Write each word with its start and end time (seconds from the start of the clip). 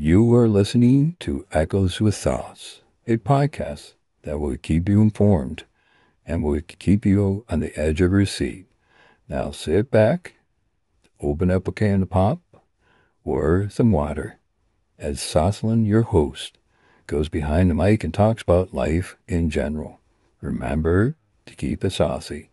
You 0.00 0.32
are 0.36 0.46
listening 0.46 1.16
to 1.18 1.44
Echoes 1.50 2.00
with 2.00 2.14
Thoughts, 2.14 2.82
a 3.08 3.16
podcast 3.16 3.94
that 4.22 4.38
will 4.38 4.56
keep 4.56 4.88
you 4.88 5.02
informed 5.02 5.64
and 6.24 6.44
will 6.44 6.60
keep 6.60 7.04
you 7.04 7.44
on 7.48 7.58
the 7.58 7.76
edge 7.76 8.00
of 8.00 8.12
your 8.12 8.24
seat. 8.24 8.66
Now 9.28 9.50
sit 9.50 9.90
back, 9.90 10.34
open 11.18 11.50
up 11.50 11.66
a 11.66 11.72
can 11.72 12.02
of 12.02 12.10
pop 12.10 12.38
or 13.24 13.68
some 13.70 13.90
water 13.90 14.38
as 15.00 15.18
Soslan, 15.18 15.84
your 15.84 16.02
host, 16.02 16.58
goes 17.08 17.28
behind 17.28 17.68
the 17.68 17.74
mic 17.74 18.04
and 18.04 18.14
talks 18.14 18.42
about 18.42 18.72
life 18.72 19.16
in 19.26 19.50
general. 19.50 19.98
Remember 20.40 21.16
to 21.46 21.56
keep 21.56 21.84
it 21.84 21.90
saucy. 21.90 22.50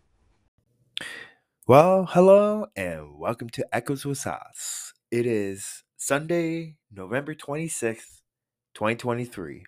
Well, 1.68 2.06
hello 2.10 2.66
and 2.74 3.20
welcome 3.20 3.50
to 3.50 3.64
Echoes 3.72 4.04
with 4.04 4.18
Sauce. 4.18 4.94
It 5.12 5.26
is 5.26 5.84
Sunday, 5.96 6.76
November 6.92 7.34
26th, 7.34 8.20
2023, 8.74 9.64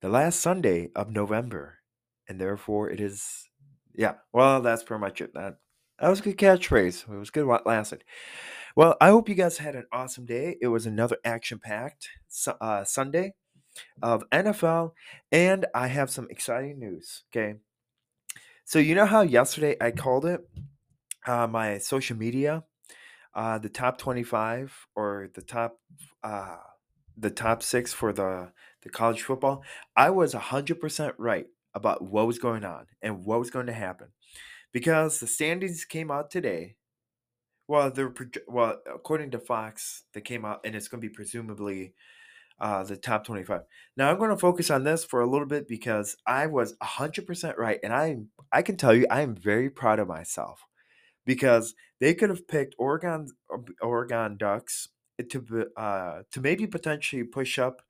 the 0.00 0.08
last 0.08 0.40
Sunday 0.40 0.90
of 0.94 1.10
November, 1.10 1.78
and 2.28 2.40
therefore 2.40 2.90
it 2.90 3.00
is, 3.00 3.48
yeah, 3.94 4.14
well, 4.32 4.60
that's 4.62 4.84
pretty 4.84 5.00
much 5.00 5.20
it. 5.20 5.34
That, 5.34 5.58
that 5.98 6.08
was 6.08 6.20
a 6.20 6.22
good 6.22 6.38
catchphrase. 6.38 7.12
It 7.12 7.18
was 7.18 7.30
good 7.30 7.46
what 7.46 7.66
lasted. 7.66 8.04
Well, 8.76 8.96
I 9.00 9.08
hope 9.08 9.28
you 9.28 9.34
guys 9.34 9.58
had 9.58 9.74
an 9.74 9.86
awesome 9.92 10.24
day. 10.24 10.56
It 10.62 10.68
was 10.68 10.86
another 10.86 11.18
action 11.24 11.58
packed 11.58 12.08
uh, 12.60 12.84
Sunday 12.84 13.34
of 14.00 14.28
NFL, 14.30 14.92
and 15.30 15.66
I 15.74 15.88
have 15.88 16.10
some 16.10 16.28
exciting 16.30 16.78
news. 16.78 17.24
Okay. 17.30 17.56
So, 18.64 18.78
you 18.78 18.94
know 18.94 19.06
how 19.06 19.22
yesterday 19.22 19.76
I 19.80 19.90
called 19.90 20.24
it 20.24 20.40
uh, 21.26 21.46
my 21.46 21.78
social 21.78 22.16
media, 22.16 22.64
uh, 23.34 23.58
the 23.58 23.68
top 23.68 23.98
25 23.98 24.86
or 24.94 25.30
the 25.34 25.42
top 25.42 25.78
uh, 26.22 26.56
the 27.16 27.30
top 27.30 27.62
six 27.62 27.92
for 27.92 28.12
the, 28.12 28.52
the 28.82 28.90
college 28.90 29.22
football, 29.22 29.62
I 29.96 30.10
was 30.10 30.34
100% 30.34 31.14
right 31.18 31.46
about 31.74 32.02
what 32.02 32.26
was 32.26 32.38
going 32.38 32.64
on 32.64 32.86
and 33.00 33.24
what 33.24 33.38
was 33.38 33.50
going 33.50 33.66
to 33.66 33.72
happen. 33.72 34.08
Because 34.72 35.20
the 35.20 35.26
standings 35.26 35.84
came 35.84 36.10
out 36.10 36.30
today. 36.30 36.76
Well, 37.68 37.90
they're 37.90 38.12
well 38.48 38.80
according 38.92 39.30
to 39.32 39.38
Fox, 39.38 40.04
they 40.14 40.20
came 40.20 40.44
out 40.44 40.60
and 40.64 40.74
it's 40.74 40.88
going 40.88 41.00
to 41.00 41.08
be 41.08 41.14
presumably 41.14 41.94
uh, 42.60 42.82
the 42.82 42.96
top 42.96 43.24
25. 43.24 43.62
Now 43.96 44.10
I'm 44.10 44.18
going 44.18 44.30
to 44.30 44.36
focus 44.36 44.70
on 44.70 44.84
this 44.84 45.04
for 45.04 45.20
a 45.20 45.26
little 45.26 45.46
bit 45.46 45.68
because 45.68 46.16
I 46.26 46.46
was 46.46 46.74
100% 46.82 47.58
right 47.58 47.78
and 47.82 47.92
I 47.92 48.16
I 48.50 48.62
can 48.62 48.76
tell 48.76 48.94
you 48.94 49.06
I 49.10 49.22
am 49.22 49.34
very 49.34 49.70
proud 49.70 49.98
of 49.98 50.08
myself 50.08 50.66
because 51.24 51.74
they 52.00 52.14
could 52.14 52.30
have 52.30 52.48
picked 52.48 52.74
Oregon 52.78 53.28
uh, 53.52 53.58
Oregon 53.80 54.36
Ducks 54.36 54.88
to 55.30 55.66
uh, 55.76 56.22
to 56.30 56.40
maybe 56.40 56.66
potentially 56.66 57.24
push 57.24 57.58
up 57.58 57.82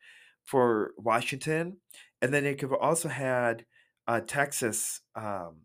for 0.44 0.92
Washington, 0.98 1.78
and 2.20 2.32
then 2.32 2.44
they 2.44 2.54
could 2.54 2.70
have 2.70 2.80
also 2.80 3.08
had 3.08 3.64
uh, 4.06 4.20
Texas 4.20 5.00
um, 5.14 5.62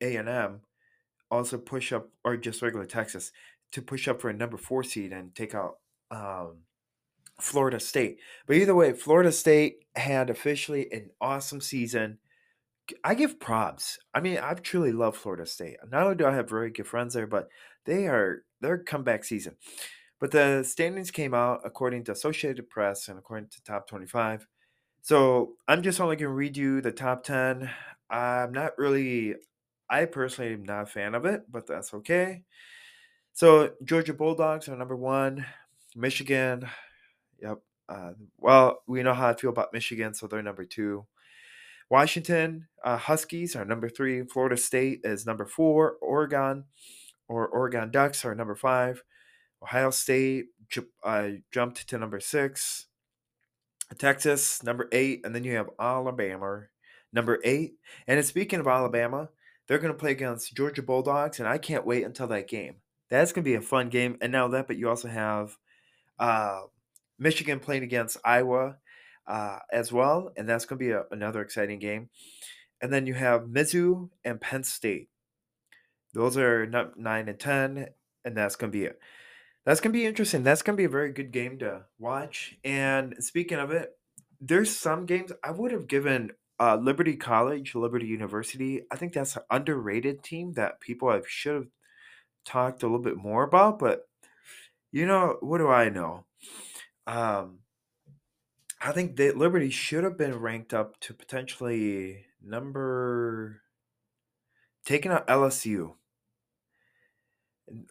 A 0.00 0.16
and 0.16 0.28
M 0.28 0.60
also 1.30 1.56
push 1.56 1.92
up, 1.92 2.10
or 2.24 2.36
just 2.36 2.62
regular 2.62 2.84
Texas 2.84 3.32
to 3.72 3.82
push 3.82 4.06
up 4.06 4.20
for 4.20 4.28
a 4.28 4.34
number 4.34 4.58
four 4.58 4.84
seed 4.84 5.12
and 5.12 5.34
take 5.34 5.54
out 5.54 5.78
um, 6.10 6.58
Florida 7.40 7.80
State. 7.80 8.18
But 8.46 8.56
either 8.56 8.74
way, 8.74 8.92
Florida 8.92 9.32
State 9.32 9.84
had 9.96 10.30
officially 10.30 10.92
an 10.92 11.10
awesome 11.20 11.60
season. 11.60 12.18
I 13.04 13.14
give 13.14 13.40
props. 13.40 13.98
I 14.14 14.20
mean, 14.20 14.38
I 14.38 14.54
truly 14.54 14.92
love 14.92 15.16
Florida 15.16 15.46
State. 15.46 15.76
Not 15.90 16.02
only 16.02 16.16
do 16.16 16.26
I 16.26 16.34
have 16.34 16.48
very 16.48 16.70
good 16.70 16.86
friends 16.86 17.14
there, 17.14 17.26
but 17.26 17.48
they 17.84 18.06
are 18.06 18.44
their 18.60 18.78
comeback 18.78 19.24
season. 19.24 19.56
But 20.20 20.30
the 20.30 20.62
standings 20.64 21.10
came 21.10 21.34
out 21.34 21.62
according 21.64 22.04
to 22.04 22.12
Associated 22.12 22.68
Press 22.68 23.08
and 23.08 23.18
according 23.18 23.48
to 23.50 23.62
Top 23.62 23.88
25. 23.88 24.46
So 25.02 25.54
I'm 25.66 25.82
just 25.82 26.00
only 26.00 26.16
going 26.16 26.30
to 26.30 26.34
read 26.34 26.56
you 26.56 26.80
the 26.80 26.92
top 26.92 27.24
10. 27.24 27.68
I'm 28.08 28.52
not 28.52 28.78
really, 28.78 29.34
I 29.90 30.04
personally 30.04 30.52
am 30.52 30.64
not 30.64 30.84
a 30.84 30.86
fan 30.86 31.16
of 31.16 31.24
it, 31.24 31.42
but 31.50 31.66
that's 31.66 31.92
okay. 31.94 32.44
So 33.32 33.72
Georgia 33.82 34.14
Bulldogs 34.14 34.68
are 34.68 34.76
number 34.76 34.96
one. 34.96 35.44
Michigan, 35.96 36.68
yep. 37.40 37.58
Uh, 37.88 38.12
well, 38.38 38.82
we 38.86 39.02
know 39.02 39.14
how 39.14 39.28
I 39.28 39.34
feel 39.34 39.50
about 39.50 39.72
Michigan, 39.72 40.14
so 40.14 40.26
they're 40.26 40.40
number 40.40 40.64
two. 40.64 41.04
Washington 41.92 42.68
uh, 42.82 42.96
Huskies 42.96 43.54
are 43.54 43.66
number 43.66 43.86
three. 43.86 44.22
Florida 44.22 44.56
State 44.56 45.02
is 45.04 45.26
number 45.26 45.44
four. 45.44 45.96
Oregon 46.00 46.64
or 47.28 47.46
Oregon 47.46 47.90
Ducks 47.90 48.24
are 48.24 48.34
number 48.34 48.54
five. 48.54 49.02
Ohio 49.62 49.90
State 49.90 50.46
uh, 51.04 51.28
jumped 51.52 51.86
to 51.86 51.98
number 51.98 52.18
six. 52.18 52.86
Texas, 53.98 54.62
number 54.62 54.88
eight. 54.90 55.20
And 55.22 55.34
then 55.34 55.44
you 55.44 55.54
have 55.56 55.68
Alabama, 55.78 56.62
number 57.12 57.38
eight. 57.44 57.74
And 58.06 58.24
speaking 58.24 58.58
of 58.58 58.66
Alabama, 58.66 59.28
they're 59.68 59.78
going 59.78 59.92
to 59.92 59.98
play 59.98 60.12
against 60.12 60.56
Georgia 60.56 60.82
Bulldogs. 60.82 61.40
And 61.40 61.48
I 61.48 61.58
can't 61.58 61.86
wait 61.86 62.04
until 62.04 62.28
that 62.28 62.48
game. 62.48 62.76
That's 63.10 63.32
going 63.32 63.44
to 63.44 63.50
be 63.50 63.56
a 63.56 63.60
fun 63.60 63.90
game. 63.90 64.16
And 64.22 64.32
now 64.32 64.48
that, 64.48 64.66
but 64.66 64.78
you 64.78 64.88
also 64.88 65.08
have 65.08 65.58
uh, 66.18 66.62
Michigan 67.18 67.60
playing 67.60 67.82
against 67.82 68.16
Iowa 68.24 68.78
uh, 69.26 69.58
as 69.72 69.92
well, 69.92 70.32
and 70.36 70.48
that's 70.48 70.64
going 70.64 70.78
to 70.78 70.84
be 70.84 70.90
a, 70.90 71.04
another 71.10 71.40
exciting 71.42 71.78
game. 71.78 72.08
And 72.80 72.92
then 72.92 73.06
you 73.06 73.14
have 73.14 73.42
Mizzou 73.42 74.10
and 74.24 74.40
Penn 74.40 74.64
State. 74.64 75.08
Those 76.14 76.36
are 76.36 76.66
nine 76.66 77.28
and 77.28 77.38
ten, 77.38 77.88
and 78.24 78.36
that's 78.36 78.56
going 78.56 78.72
to 78.72 78.78
be 78.78 78.84
it. 78.84 78.98
That's 79.64 79.80
going 79.80 79.92
to 79.92 79.98
be 79.98 80.06
interesting. 80.06 80.42
That's 80.42 80.62
going 80.62 80.76
to 80.76 80.80
be 80.80 80.86
a 80.86 80.90
very 80.90 81.12
good 81.12 81.30
game 81.30 81.58
to 81.60 81.82
watch. 81.98 82.56
And 82.64 83.14
speaking 83.20 83.58
of 83.58 83.70
it, 83.70 83.90
there's 84.40 84.76
some 84.76 85.06
games 85.06 85.30
I 85.44 85.52
would 85.52 85.70
have 85.70 85.86
given 85.86 86.32
uh, 86.58 86.76
Liberty 86.76 87.16
College, 87.16 87.74
Liberty 87.74 88.06
University. 88.06 88.82
I 88.90 88.96
think 88.96 89.12
that's 89.12 89.36
an 89.36 89.42
underrated 89.50 90.22
team 90.24 90.54
that 90.54 90.80
people 90.80 91.10
have 91.10 91.28
should 91.28 91.54
have 91.54 91.68
talked 92.44 92.82
a 92.82 92.86
little 92.86 92.98
bit 92.98 93.16
more 93.16 93.44
about. 93.44 93.78
But 93.78 94.02
you 94.90 95.06
know, 95.06 95.38
what 95.40 95.58
do 95.58 95.68
I 95.68 95.88
know? 95.88 96.24
Um, 97.06 97.60
I 98.84 98.90
think 98.90 99.16
that 99.16 99.36
Liberty 99.36 99.70
should 99.70 100.02
have 100.02 100.18
been 100.18 100.40
ranked 100.40 100.74
up 100.74 100.98
to 101.00 101.14
potentially 101.14 102.26
number 102.42 103.62
taking 104.84 105.12
out 105.12 105.28
LSU. 105.28 105.94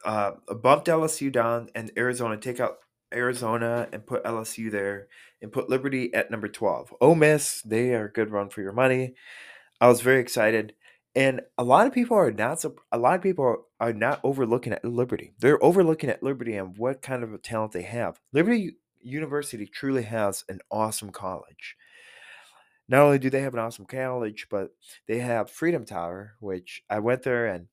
Uh, 0.04 0.32
bumped 0.62 0.88
LSU 0.88 1.32
down 1.32 1.70
and 1.74 1.92
Arizona, 1.98 2.36
take 2.36 2.60
out 2.60 2.80
Arizona 3.14 3.88
and 3.94 4.06
put 4.06 4.26
LSU 4.26 4.70
there 4.70 5.08
and 5.42 5.52
put 5.52 5.70
Liberty 5.70 6.14
at 6.14 6.30
number 6.30 6.50
12. 6.50 6.94
Oh, 7.00 7.16
Miss, 7.16 7.62
they 7.62 7.96
are 7.96 8.06
a 8.06 8.12
good 8.12 8.30
run 8.30 8.50
for 8.50 8.62
your 8.62 8.74
money. 8.74 9.16
I 9.80 9.88
was 9.88 10.02
very 10.02 10.20
excited. 10.20 10.74
And 11.16 11.42
a 11.58 11.64
lot 11.64 11.88
of 11.88 11.94
people 11.94 12.18
are 12.18 12.32
not 12.32 12.64
a 12.92 12.98
lot 12.98 13.16
of 13.16 13.22
people 13.22 13.66
are 13.80 13.94
not 13.94 14.22
overlooking 14.24 14.72
at 14.74 14.86
Liberty. 14.86 15.34
They're 15.40 15.62
overlooking 15.64 16.10
at 16.10 16.24
Liberty 16.24 16.56
and 16.56 16.78
what 16.78 17.02
kind 17.02 17.24
of 17.24 17.42
talent 17.42 17.72
they 17.74 17.82
have. 17.82 18.20
Liberty 18.32 18.76
University 19.04 19.66
truly 19.66 20.04
has 20.04 20.44
an 20.50 20.60
awesome 20.70 21.12
college. 21.12 21.76
Not 22.88 23.04
only 23.04 23.20
do 23.20 23.30
they 23.30 23.42
have 23.42 23.54
an 23.54 23.60
awesome 23.60 23.86
college, 23.86 24.48
but 24.50 24.72
they 25.08 25.20
have 25.20 25.50
Freedom 25.50 25.86
Tower, 25.86 26.34
which 26.40 26.84
I 26.90 27.00
went 27.00 27.24
there 27.24 27.48
and 27.48 27.68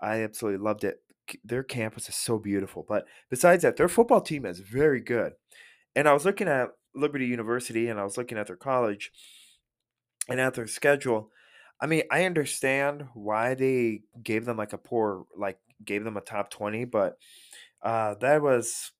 I 0.00 0.22
absolutely 0.22 0.64
loved 0.64 0.84
it. 0.84 1.02
Their 1.44 1.62
campus 1.62 2.08
is 2.08 2.16
so 2.16 2.38
beautiful. 2.38 2.84
But 2.88 3.06
besides 3.30 3.62
that, 3.62 3.76
their 3.76 3.88
football 3.88 4.20
team 4.20 4.46
is 4.46 4.60
very 4.60 5.00
good. 5.00 5.34
And 5.94 6.08
I 6.08 6.12
was 6.12 6.24
looking 6.24 6.48
at 6.48 6.70
Liberty 6.94 7.26
University 7.26 7.88
and 7.88 8.00
I 8.00 8.04
was 8.04 8.16
looking 8.16 8.38
at 8.38 8.46
their 8.46 8.56
college 8.56 9.12
and 10.28 10.40
at 10.40 10.54
their 10.54 10.66
schedule. 10.66 11.30
I 11.80 11.86
mean, 11.86 12.04
I 12.10 12.24
understand 12.24 13.08
why 13.14 13.54
they 13.54 14.02
gave 14.22 14.44
them 14.44 14.56
like 14.56 14.72
a 14.72 14.78
poor, 14.78 15.26
like 15.36 15.58
gave 15.84 16.04
them 16.04 16.16
a 16.16 16.20
top 16.20 16.50
20, 16.50 16.84
but 16.86 17.18
uh, 17.82 18.14
that 18.20 18.40
was 18.40 18.92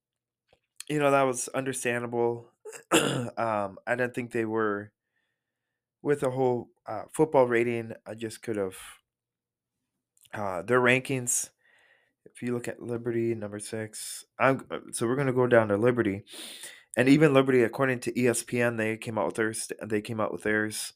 you 0.89 0.99
know, 0.99 1.11
that 1.11 1.23
was 1.23 1.49
understandable. 1.49 2.51
um, 2.93 3.79
I 3.87 3.95
didn't 3.97 4.15
think 4.15 4.33
they 4.33 4.45
were 4.45 4.93
with 6.03 6.21
the 6.21 6.31
whole 6.31 6.69
uh, 6.87 7.05
football 7.13 7.47
rating. 7.47 7.93
I 8.07 8.15
just 8.15 8.43
could 8.43 8.57
have 8.57 8.77
uh, 10.35 10.63
their 10.63 10.81
rankings. 10.81 11.51
If 12.25 12.43
you 12.43 12.55
look 12.55 12.69
at 12.69 12.83
Liberty, 12.83 13.35
number 13.35 13.59
six, 13.59 14.25
I'm 14.39 14.65
uh, 14.71 14.79
so 14.93 15.07
we're 15.07 15.17
gonna 15.17 15.33
go 15.33 15.47
down 15.47 15.69
to 15.69 15.77
Liberty, 15.77 16.25
and 16.97 17.09
even 17.09 17.35
Liberty, 17.35 17.63
according 17.63 18.01
to 18.01 18.13
ESPN, 18.13 18.77
they 18.79 18.97
came 18.97 19.19
out 19.19 19.27
with 19.27 19.35
theirs. 19.35 19.71
They 19.85 20.01
came 20.01 20.21
out 20.21 20.33
with 20.33 20.43
theirs. 20.43 20.95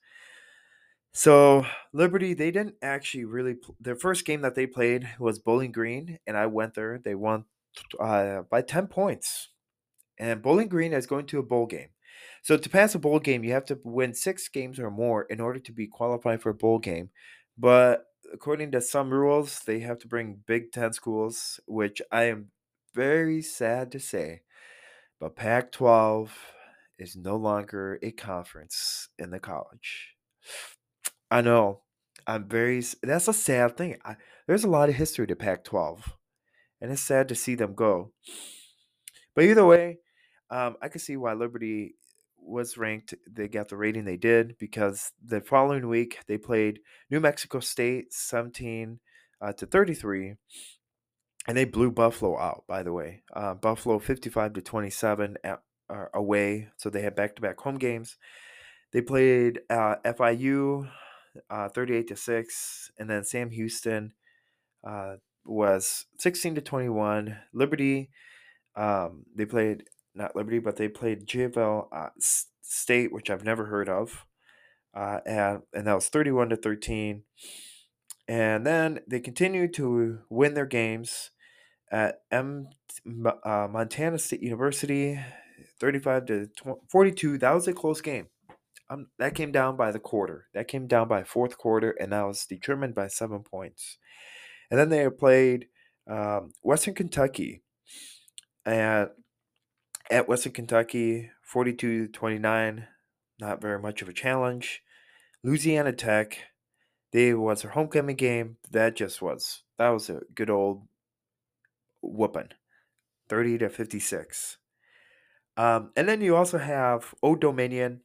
So 1.12 1.66
Liberty, 1.93 2.32
they 2.34 2.50
didn't 2.50 2.76
actually 2.81 3.25
really. 3.25 3.56
Their 3.81 3.96
first 3.96 4.25
game 4.25 4.40
that 4.43 4.55
they 4.55 4.66
played 4.66 5.08
was 5.19 5.38
Bowling 5.38 5.72
Green, 5.72 6.19
and 6.26 6.37
I 6.37 6.46
went 6.46 6.75
there. 6.75 6.99
They 6.99 7.14
won 7.14 7.44
uh, 8.00 8.43
by 8.50 8.62
ten 8.62 8.87
points 8.87 9.49
and 10.18 10.42
Bowling 10.42 10.68
Green 10.68 10.92
is 10.92 11.06
going 11.06 11.26
to 11.26 11.38
a 11.38 11.42
bowl 11.42 11.66
game. 11.66 11.88
So 12.42 12.56
to 12.56 12.70
pass 12.70 12.94
a 12.94 12.98
bowl 12.98 13.18
game, 13.18 13.44
you 13.44 13.52
have 13.52 13.64
to 13.66 13.78
win 13.82 14.14
six 14.14 14.48
games 14.48 14.78
or 14.78 14.90
more 14.90 15.22
in 15.24 15.40
order 15.40 15.58
to 15.58 15.72
be 15.72 15.86
qualified 15.86 16.42
for 16.42 16.50
a 16.50 16.54
bowl 16.54 16.78
game. 16.78 17.10
But 17.58 18.04
according 18.32 18.72
to 18.72 18.80
some 18.80 19.10
rules, 19.10 19.60
they 19.60 19.80
have 19.80 19.98
to 20.00 20.08
bring 20.08 20.40
Big 20.46 20.72
Ten 20.72 20.92
schools, 20.92 21.60
which 21.66 22.00
I 22.12 22.24
am 22.24 22.50
very 22.94 23.42
sad 23.42 23.90
to 23.92 24.00
say. 24.00 24.42
But 25.18 25.36
Pac 25.36 25.72
12 25.72 26.36
is 26.98 27.16
no 27.16 27.36
longer 27.36 27.98
a 28.02 28.10
conference 28.12 29.08
in 29.18 29.30
the 29.30 29.40
college. 29.40 30.14
I 31.30 31.40
know. 31.40 31.82
I'm 32.26 32.48
very. 32.48 32.82
That's 33.02 33.28
a 33.28 33.32
sad 33.32 33.76
thing. 33.76 33.98
I, 34.04 34.16
there's 34.46 34.64
a 34.64 34.70
lot 34.70 34.88
of 34.88 34.96
history 34.96 35.26
to 35.26 35.36
Pac-12, 35.36 36.12
and 36.80 36.90
it's 36.90 37.02
sad 37.02 37.28
to 37.28 37.34
see 37.34 37.54
them 37.54 37.74
go. 37.74 38.12
But 39.34 39.44
either 39.44 39.64
way, 39.64 39.98
um, 40.50 40.76
I 40.81 40.88
can 40.88 41.00
see 41.00 41.16
why 41.16 41.32
Liberty 41.32 41.94
was 42.38 42.76
ranked. 42.76 43.14
They 43.31 43.48
got 43.48 43.69
the 43.69 43.76
rating 43.76 44.04
they 44.04 44.16
did 44.16 44.56
because 44.58 45.12
the 45.25 45.40
following 45.40 45.88
week 45.88 46.19
they 46.26 46.38
played 46.38 46.81
New 47.10 47.20
Mexico 47.20 47.60
State 47.60 48.12
17 48.12 49.00
uh, 49.40 49.52
to 49.54 49.66
33, 49.66 50.34
and 51.48 51.56
they 51.56 51.64
blew 51.64 51.90
Buffalo 51.90 52.38
out. 52.38 52.64
By 52.69 52.82
the 52.82 52.93
way, 52.93 53.22
uh, 53.34 53.54
Buffalo 53.54 53.98
55 53.98 54.54
to 54.54 54.62
27 54.62 55.37
at, 55.43 55.62
uh, 55.88 56.06
away, 56.14 56.69
so 56.76 56.90
they 56.90 57.02
had 57.02 57.16
back-to-back 57.16 57.60
home 57.60 57.78
games. 57.78 58.16
They 58.92 59.00
played 59.02 59.60
uh, 59.69 59.96
FIU 60.04 60.88
uh, 61.50 61.69
38 61.69 62.08
to 62.08 62.16
6 62.16 62.90
and 62.99 63.10
then 63.10 63.25
Sam 63.25 63.50
Houston 63.50 64.12
uh, 64.87 65.16
was 65.44 66.06
16 66.19 66.54
to 66.54 66.60
21. 66.60 67.37
Liberty 67.52 68.10
um, 68.76 69.25
they 69.34 69.46
played 69.46 69.84
not 70.16 70.34
Liberty, 70.34 70.58
but 70.58 70.76
they 70.76 70.88
played 70.88 71.26
GFL 71.26 71.88
uh, 71.92 72.08
State, 72.62 73.12
which 73.12 73.30
I've 73.30 73.44
never 73.44 73.66
heard 73.66 73.88
of, 73.88 74.24
uh, 74.94 75.20
and 75.26 75.62
and 75.72 75.86
that 75.86 75.94
was 75.94 76.08
thirty-one 76.08 76.48
to 76.50 76.56
thirteen. 76.56 77.22
And 78.28 78.66
then 78.66 79.00
they 79.08 79.20
continued 79.20 79.72
to 79.74 80.18
win 80.28 80.54
their 80.54 80.66
games 80.66 81.30
at 81.92 82.22
M 82.30 82.68
uh, 83.44 83.68
Montana 83.70 84.18
State 84.18 84.42
University, 84.42 85.20
thirty-five 85.80 86.26
to 86.26 86.46
20, 86.56 86.80
forty-two. 86.90 87.38
That 87.38 87.54
was 87.54 87.68
a 87.68 87.72
close 87.72 88.00
game. 88.00 88.26
Um, 88.88 89.08
that 89.18 89.34
came 89.34 89.50
down 89.50 89.76
by 89.76 89.90
the 89.90 89.98
quarter. 89.98 90.46
That 90.54 90.68
came 90.68 90.86
down 90.86 91.08
by 91.08 91.24
fourth 91.24 91.58
quarter, 91.58 91.90
and 91.90 92.12
that 92.12 92.26
was 92.26 92.46
determined 92.46 92.94
by 92.94 93.08
seven 93.08 93.42
points. 93.42 93.98
And 94.70 94.78
then 94.78 94.88
they 94.88 95.08
played 95.10 95.66
um, 96.08 96.52
Western 96.62 96.94
Kentucky, 96.94 97.62
and 98.64 99.10
at 100.11 100.29
Western 100.29 100.53
Kentucky, 100.53 101.31
42 101.43 102.08
29, 102.08 102.87
not 103.41 103.61
very 103.61 103.79
much 103.79 104.03
of 104.03 104.08
a 104.08 104.12
challenge. 104.12 104.82
Louisiana 105.43 105.93
Tech, 105.93 106.38
they 107.12 107.35
was 107.35 107.62
their 107.62 107.73
homecoming 107.73 108.17
game. 108.17 108.56
That 108.70 108.97
just 108.97 109.23
was 109.23 109.62
that 109.79 109.91
was 109.91 110.11
a 110.11 110.23
good 110.35 110.50
old 110.50 110.82
whooping, 112.03 112.50
30 113.29 113.58
to 113.58 113.69
56. 113.69 114.58
Um, 115.56 115.91
and 115.97 116.09
then 116.09 116.20
you 116.20 116.37
also 116.37 116.59
have 116.59 117.14
Old 117.23 117.41
Dominion. 117.41 118.02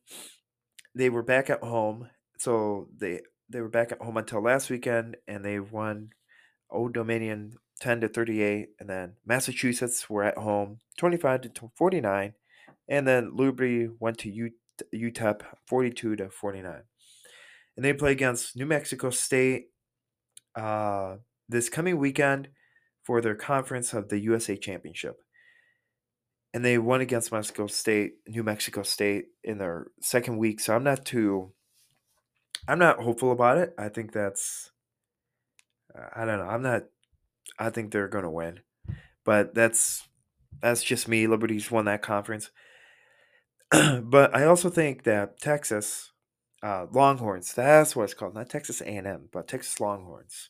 They 0.95 1.09
were 1.09 1.23
back 1.23 1.49
at 1.49 1.63
home, 1.63 2.09
so 2.37 2.87
they 2.95 3.21
they 3.49 3.61
were 3.61 3.69
back 3.69 3.91
at 3.91 4.01
home 4.01 4.17
until 4.17 4.41
last 4.41 4.69
weekend, 4.69 5.17
and 5.27 5.43
they 5.43 5.59
won 5.59 6.11
Old 6.71 6.93
Dominion 6.93 7.57
10 7.81 8.01
to 8.01 8.07
38, 8.07 8.69
and 8.79 8.89
then 8.89 9.13
Massachusetts 9.25 10.09
were 10.09 10.23
at 10.23 10.37
home 10.37 10.79
25 10.97 11.53
to 11.53 11.71
49, 11.75 12.33
and 12.87 13.07
then 13.07 13.35
Liberty 13.35 13.89
went 13.99 14.19
to 14.19 14.51
UTEP 14.93 15.41
42 15.65 16.15
to 16.15 16.29
49. 16.29 16.81
And 17.75 17.85
they 17.85 17.93
play 17.93 18.11
against 18.11 18.55
New 18.55 18.65
Mexico 18.65 19.09
State 19.09 19.67
uh, 20.55 21.15
this 21.49 21.69
coming 21.69 21.97
weekend 21.97 22.49
for 23.03 23.21
their 23.21 23.35
conference 23.35 23.93
of 23.93 24.09
the 24.09 24.19
USA 24.19 24.55
Championship. 24.55 25.17
And 26.53 26.65
they 26.65 26.77
won 26.77 27.01
against 27.01 27.31
Mexico 27.31 27.67
State, 27.67 28.15
New 28.27 28.43
Mexico 28.43 28.83
State 28.83 29.25
in 29.43 29.57
their 29.57 29.87
second 30.01 30.37
week. 30.37 30.59
So 30.59 30.75
I'm 30.75 30.83
not 30.83 31.05
too, 31.05 31.53
I'm 32.67 32.79
not 32.79 32.99
hopeful 32.99 33.31
about 33.31 33.57
it. 33.57 33.73
I 33.77 33.87
think 33.89 34.11
that's, 34.11 34.70
I 36.15 36.25
don't 36.25 36.39
know. 36.39 36.45
I'm 36.47 36.61
not 36.61 36.83
I 37.57 37.69
think 37.69 37.91
they're 37.91 38.07
going 38.07 38.23
to 38.23 38.29
win. 38.29 38.61
But 39.23 39.53
that's 39.53 40.07
that's 40.61 40.83
just 40.83 41.07
me. 41.07 41.27
Liberty's 41.27 41.71
won 41.71 41.85
that 41.85 42.01
conference. 42.01 42.51
but 43.71 44.35
I 44.35 44.45
also 44.45 44.69
think 44.69 45.03
that 45.03 45.39
Texas 45.39 46.11
uh, 46.63 46.87
Longhorns, 46.91 47.53
that's 47.53 47.95
what 47.95 48.03
it's 48.03 48.13
called, 48.13 48.35
not 48.35 48.49
Texas 48.49 48.81
A&M, 48.81 49.29
but 49.31 49.47
Texas 49.47 49.79
Longhorns. 49.79 50.49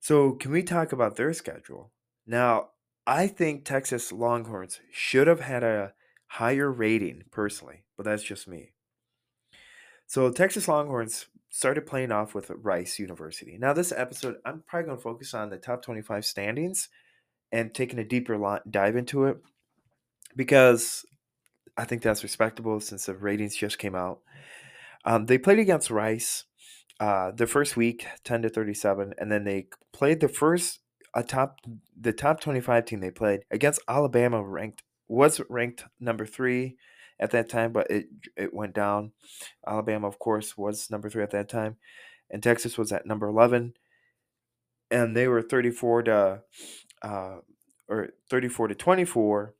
So, 0.00 0.32
can 0.32 0.50
we 0.50 0.62
talk 0.62 0.92
about 0.92 1.16
their 1.16 1.32
schedule? 1.32 1.92
Now, 2.26 2.70
I 3.06 3.28
think 3.28 3.64
Texas 3.64 4.12
Longhorns 4.12 4.80
should 4.90 5.26
have 5.26 5.40
had 5.40 5.62
a 5.62 5.92
higher 6.26 6.70
rating 6.70 7.22
personally, 7.30 7.84
but 7.96 8.04
that's 8.04 8.22
just 8.22 8.48
me. 8.48 8.72
So, 10.06 10.30
Texas 10.30 10.68
Longhorns 10.68 11.26
started 11.52 11.86
playing 11.86 12.10
off 12.10 12.34
with 12.34 12.50
Rice 12.50 12.98
University. 12.98 13.58
Now, 13.60 13.74
this 13.74 13.92
episode, 13.92 14.36
I'm 14.44 14.64
probably 14.66 14.86
going 14.86 14.96
to 14.96 15.02
focus 15.02 15.34
on 15.34 15.50
the 15.50 15.58
top 15.58 15.82
25 15.82 16.24
standings 16.24 16.88
and 17.52 17.74
taking 17.74 17.98
a 17.98 18.04
deeper 18.04 18.60
dive 18.68 18.96
into 18.96 19.26
it 19.26 19.36
because 20.34 21.04
I 21.76 21.84
think 21.84 22.00
that's 22.00 22.22
respectable 22.22 22.80
since 22.80 23.04
the 23.04 23.14
ratings 23.14 23.54
just 23.54 23.78
came 23.78 23.94
out. 23.94 24.20
Um, 25.04 25.26
they 25.26 25.36
played 25.36 25.58
against 25.58 25.90
Rice 25.90 26.44
uh, 26.98 27.32
the 27.32 27.46
first 27.46 27.76
week, 27.76 28.06
10 28.24 28.42
to 28.42 28.48
37, 28.48 29.12
and 29.18 29.30
then 29.30 29.44
they 29.44 29.66
played 29.92 30.20
the 30.20 30.28
first 30.28 30.80
a 31.14 31.22
top 31.22 31.58
the 32.00 32.14
top 32.14 32.40
25 32.40 32.86
team 32.86 33.00
they 33.00 33.10
played 33.10 33.40
against 33.50 33.82
Alabama 33.86 34.42
ranked 34.42 34.82
was 35.08 35.42
ranked 35.50 35.84
number 36.00 36.24
3 36.24 36.74
at 37.20 37.30
that 37.32 37.48
time, 37.48 37.72
but 37.72 37.90
it 37.90 38.06
it 38.36 38.54
went 38.54 38.74
down. 38.74 39.12
Alabama, 39.66 40.06
of 40.06 40.18
course, 40.18 40.56
was 40.56 40.90
number 40.90 41.08
three 41.08 41.22
at 41.22 41.30
that 41.30 41.48
time, 41.48 41.76
and 42.30 42.42
Texas 42.42 42.78
was 42.78 42.92
at 42.92 43.06
number 43.06 43.26
eleven, 43.28 43.74
and 44.90 45.16
they 45.16 45.28
were 45.28 45.42
thirty 45.42 45.70
four 45.70 46.02
to, 46.02 46.42
uh, 47.02 47.36
or 47.88 48.10
thirty 48.28 48.48
four 48.48 48.68
to 48.68 48.74
twenty 48.74 49.04
four, 49.04 49.54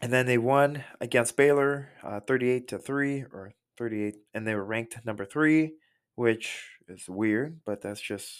and 0.00 0.12
then 0.12 0.26
they 0.26 0.38
won 0.38 0.84
against 1.00 1.36
Baylor, 1.36 1.90
uh, 2.02 2.20
thirty 2.20 2.50
eight 2.50 2.68
to 2.68 2.78
three 2.78 3.22
or 3.22 3.52
thirty 3.78 4.04
eight, 4.04 4.16
and 4.34 4.46
they 4.46 4.54
were 4.54 4.64
ranked 4.64 5.04
number 5.04 5.24
three, 5.24 5.74
which 6.14 6.78
is 6.88 7.08
weird, 7.08 7.60
but 7.64 7.80
that's 7.80 8.00
just 8.00 8.30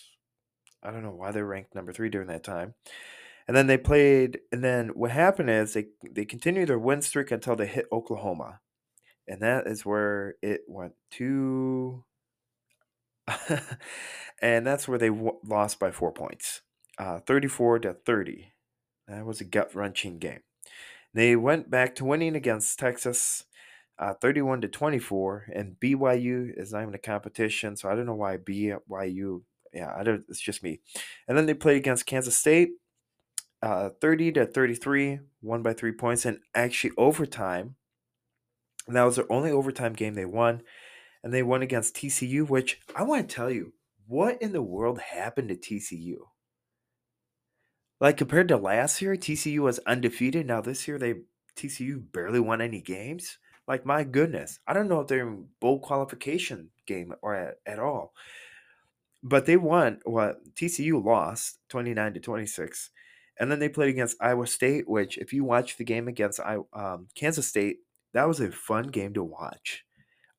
I 0.83 0.91
don't 0.91 1.03
know 1.03 1.15
why 1.15 1.31
they're 1.31 1.47
ranked 1.47 1.75
number 1.75 1.93
three 1.93 2.11
during 2.11 2.29
that 2.29 2.45
time. 2.45 2.75
And 3.47 3.57
then 3.57 3.67
they 3.67 3.77
played, 3.79 4.41
and 4.53 4.65
then 4.65 4.89
what 4.91 5.11
happened 5.11 5.51
is 5.51 5.75
they 5.75 5.87
they 6.11 6.25
continued 6.25 6.69
their 6.69 6.79
win 6.79 7.03
streak 7.03 7.31
until 7.31 7.57
they 7.57 7.67
hit 7.67 7.87
Oklahoma, 7.93 8.61
and 9.29 9.43
that 9.43 9.67
is 9.67 9.85
where 9.87 10.37
it 10.43 10.63
went 10.69 10.95
to, 11.13 12.05
and 14.43 14.67
that's 14.67 14.89
where 14.89 14.99
they 14.99 15.09
w- 15.09 15.39
lost 15.45 15.79
by 15.79 15.91
four 15.91 16.13
points, 16.13 16.63
uh, 16.99 17.21
thirty-four 17.21 17.81
to 17.81 17.95
thirty. 17.95 18.53
That 19.09 19.27
was 19.27 19.41
a 19.41 19.45
gut 19.45 19.75
wrenching 19.75 20.19
game. 20.19 20.41
They 21.15 21.37
went 21.37 21.71
back 21.71 21.95
to 21.97 22.05
winning 22.05 22.37
against 22.37 22.79
Texas, 22.79 23.45
uh, 23.99 24.15
31 24.15 24.63
to 24.63 24.69
24, 24.69 25.47
and 25.55 25.77
BYU 25.81 26.53
is 26.57 26.73
not 26.73 26.83
even 26.83 26.95
a 26.95 26.99
competition, 26.99 27.77
so 27.77 27.89
I 27.91 27.95
don't 27.95 28.07
know 28.07 28.15
why 28.15 28.39
BYU. 28.39 29.43
Yeah, 29.73 29.93
I 29.97 30.03
don't. 30.05 30.25
It's 30.29 30.41
just 30.41 30.63
me. 30.63 30.81
And 31.29 31.37
then 31.39 31.47
they 31.47 31.55
played 31.55 31.77
against 31.77 32.07
Kansas 32.07 32.37
State 32.37 32.71
uh, 33.65 33.89
30 33.99 34.33
to 34.33 34.47
33, 34.47 35.21
won 35.41 35.63
by 35.63 35.73
three 35.73 35.93
points, 35.93 36.27
and 36.27 36.39
actually 36.55 36.93
overtime. 36.99 37.77
And 38.87 38.95
that 38.95 39.05
was 39.05 39.17
their 39.17 39.33
only 39.33 39.51
overtime 39.51 39.95
game 39.95 40.15
they 40.15 40.27
won. 40.27 40.63
And 41.23 41.33
they 41.33 41.43
won 41.43 41.63
against 41.63 41.97
TCU, 41.97 42.47
which 42.47 42.79
I 42.95 43.03
want 43.05 43.27
to 43.27 43.35
tell 43.35 43.51
you, 43.51 43.73
what 44.07 44.43
in 44.43 44.53
the 44.53 44.61
world 44.61 45.01
happened 45.01 45.49
to 45.49 45.57
TCU? 45.57 46.17
Like 48.01 48.19
compared 48.19 48.49
to 48.49 48.59
last 48.59 49.01
year, 49.01 49.17
TCU 49.17 49.61
was 49.61 49.79
undefeated. 49.87 50.47
Now 50.47 50.61
this 50.61 50.87
year, 50.87 50.99
they 50.99 51.15
TCU 51.57 52.13
barely 52.13 52.41
won 52.41 52.61
any 52.61 52.83
games. 52.83 53.39
Like 53.67 53.87
my 53.87 54.05
goodness, 54.05 54.59
I 54.67 54.75
don't 54.75 54.89
know 54.89 55.01
if 55.01 55.07
they're 55.07 55.27
in 55.27 55.47
bowl 55.59 55.81
qualification 55.81 56.69
game 56.87 57.15
or 57.23 57.35
at, 57.35 57.55
at 57.65 57.79
all. 57.79 58.13
But 59.23 59.47
they 59.47 59.57
won. 59.57 60.01
What 60.05 60.15
well, 60.15 60.35
TCU 60.55 61.03
lost 61.03 61.61
twenty 61.71 61.95
nine 61.95 62.13
to 62.13 62.21
twenty 62.21 62.45
six 62.45 62.91
and 63.39 63.51
then 63.51 63.59
they 63.59 63.69
played 63.69 63.91
against 63.91 64.17
Iowa 64.21 64.47
State, 64.47 64.89
which, 64.89 65.19
if 65.19 65.33
you 65.33 65.45
watch 65.45 65.77
the 65.77 65.85
game 65.85 66.09
against 66.09 66.41
um, 66.41 67.09
Kansas 67.15 67.49
State, 67.49 67.79
that 68.13 68.29
was 68.29 68.41
a 68.41 68.51
fun 68.53 68.89
game 68.89 69.15
to 69.15 69.25
watch. 69.25 69.85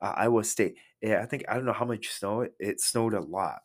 Uh, 0.01 0.13
Iowa 0.15 0.43
State, 0.43 0.75
yeah, 1.01 1.21
I 1.21 1.25
think 1.25 1.43
I 1.47 1.55
don't 1.55 1.65
know 1.65 1.73
how 1.73 1.85
much 1.85 2.09
snow 2.09 2.47
it, 2.59 2.79
snowed 2.81 3.13
a 3.13 3.19
lot. 3.19 3.61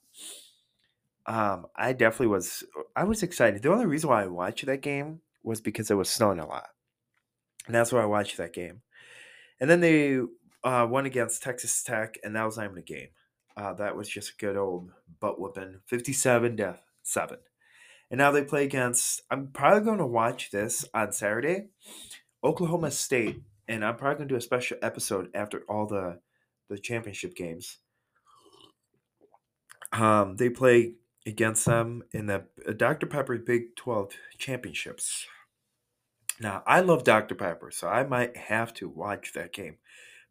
Um, 1.26 1.66
I 1.76 1.92
definitely 1.92 2.28
was. 2.28 2.64
I 2.96 3.04
was 3.04 3.22
excited. 3.22 3.62
The 3.62 3.72
only 3.72 3.86
reason 3.86 4.10
why 4.10 4.22
I 4.22 4.26
watched 4.26 4.66
that 4.66 4.82
game 4.82 5.20
was 5.42 5.60
because 5.60 5.90
it 5.90 5.94
was 5.94 6.08
snowing 6.08 6.38
a 6.38 6.46
lot, 6.46 6.68
and 7.66 7.74
that's 7.74 7.92
why 7.92 8.02
I 8.02 8.06
watched 8.06 8.36
that 8.38 8.52
game. 8.52 8.82
And 9.60 9.68
then 9.68 9.80
they 9.80 10.20
uh, 10.64 10.86
won 10.90 11.06
against 11.06 11.42
Texas 11.42 11.82
Tech, 11.82 12.18
and 12.24 12.34
that 12.34 12.44
was 12.44 12.56
not 12.56 12.66
even 12.66 12.78
a 12.78 12.82
game. 12.82 13.08
Uh, 13.56 13.74
that 13.74 13.94
was 13.94 14.08
just 14.08 14.30
a 14.30 14.36
good 14.38 14.56
old 14.56 14.90
butt 15.20 15.38
whooping, 15.38 15.80
fifty-seven 15.86 16.56
to 16.56 16.78
seven. 17.02 17.38
And 18.10 18.18
now 18.18 18.30
they 18.32 18.42
play 18.44 18.64
against, 18.64 19.22
I'm 19.30 19.48
probably 19.48 19.82
going 19.84 19.98
to 19.98 20.06
watch 20.06 20.50
this 20.50 20.84
on 20.92 21.12
Saturday, 21.12 21.68
Oklahoma 22.42 22.90
State. 22.90 23.42
and 23.68 23.84
I'm 23.84 23.96
probably 23.96 24.16
gonna 24.18 24.28
do 24.28 24.34
a 24.36 24.40
special 24.40 24.78
episode 24.82 25.30
after 25.34 25.62
all 25.68 25.86
the 25.86 26.18
the 26.68 26.78
championship 26.78 27.34
games. 27.36 27.78
Um, 29.92 30.36
they 30.36 30.50
play 30.50 30.94
against 31.26 31.66
them 31.66 32.02
in 32.12 32.26
the 32.26 32.44
uh, 32.66 32.72
Dr. 32.72 33.06
Pepper 33.06 33.38
Big 33.38 33.76
12 33.76 34.12
championships. 34.38 35.26
Now, 36.40 36.62
I 36.66 36.80
love 36.80 37.04
Dr. 37.04 37.34
Pepper, 37.34 37.70
so 37.70 37.88
I 37.88 38.04
might 38.04 38.36
have 38.36 38.72
to 38.74 38.88
watch 38.88 39.32
that 39.34 39.52
game. 39.52 39.76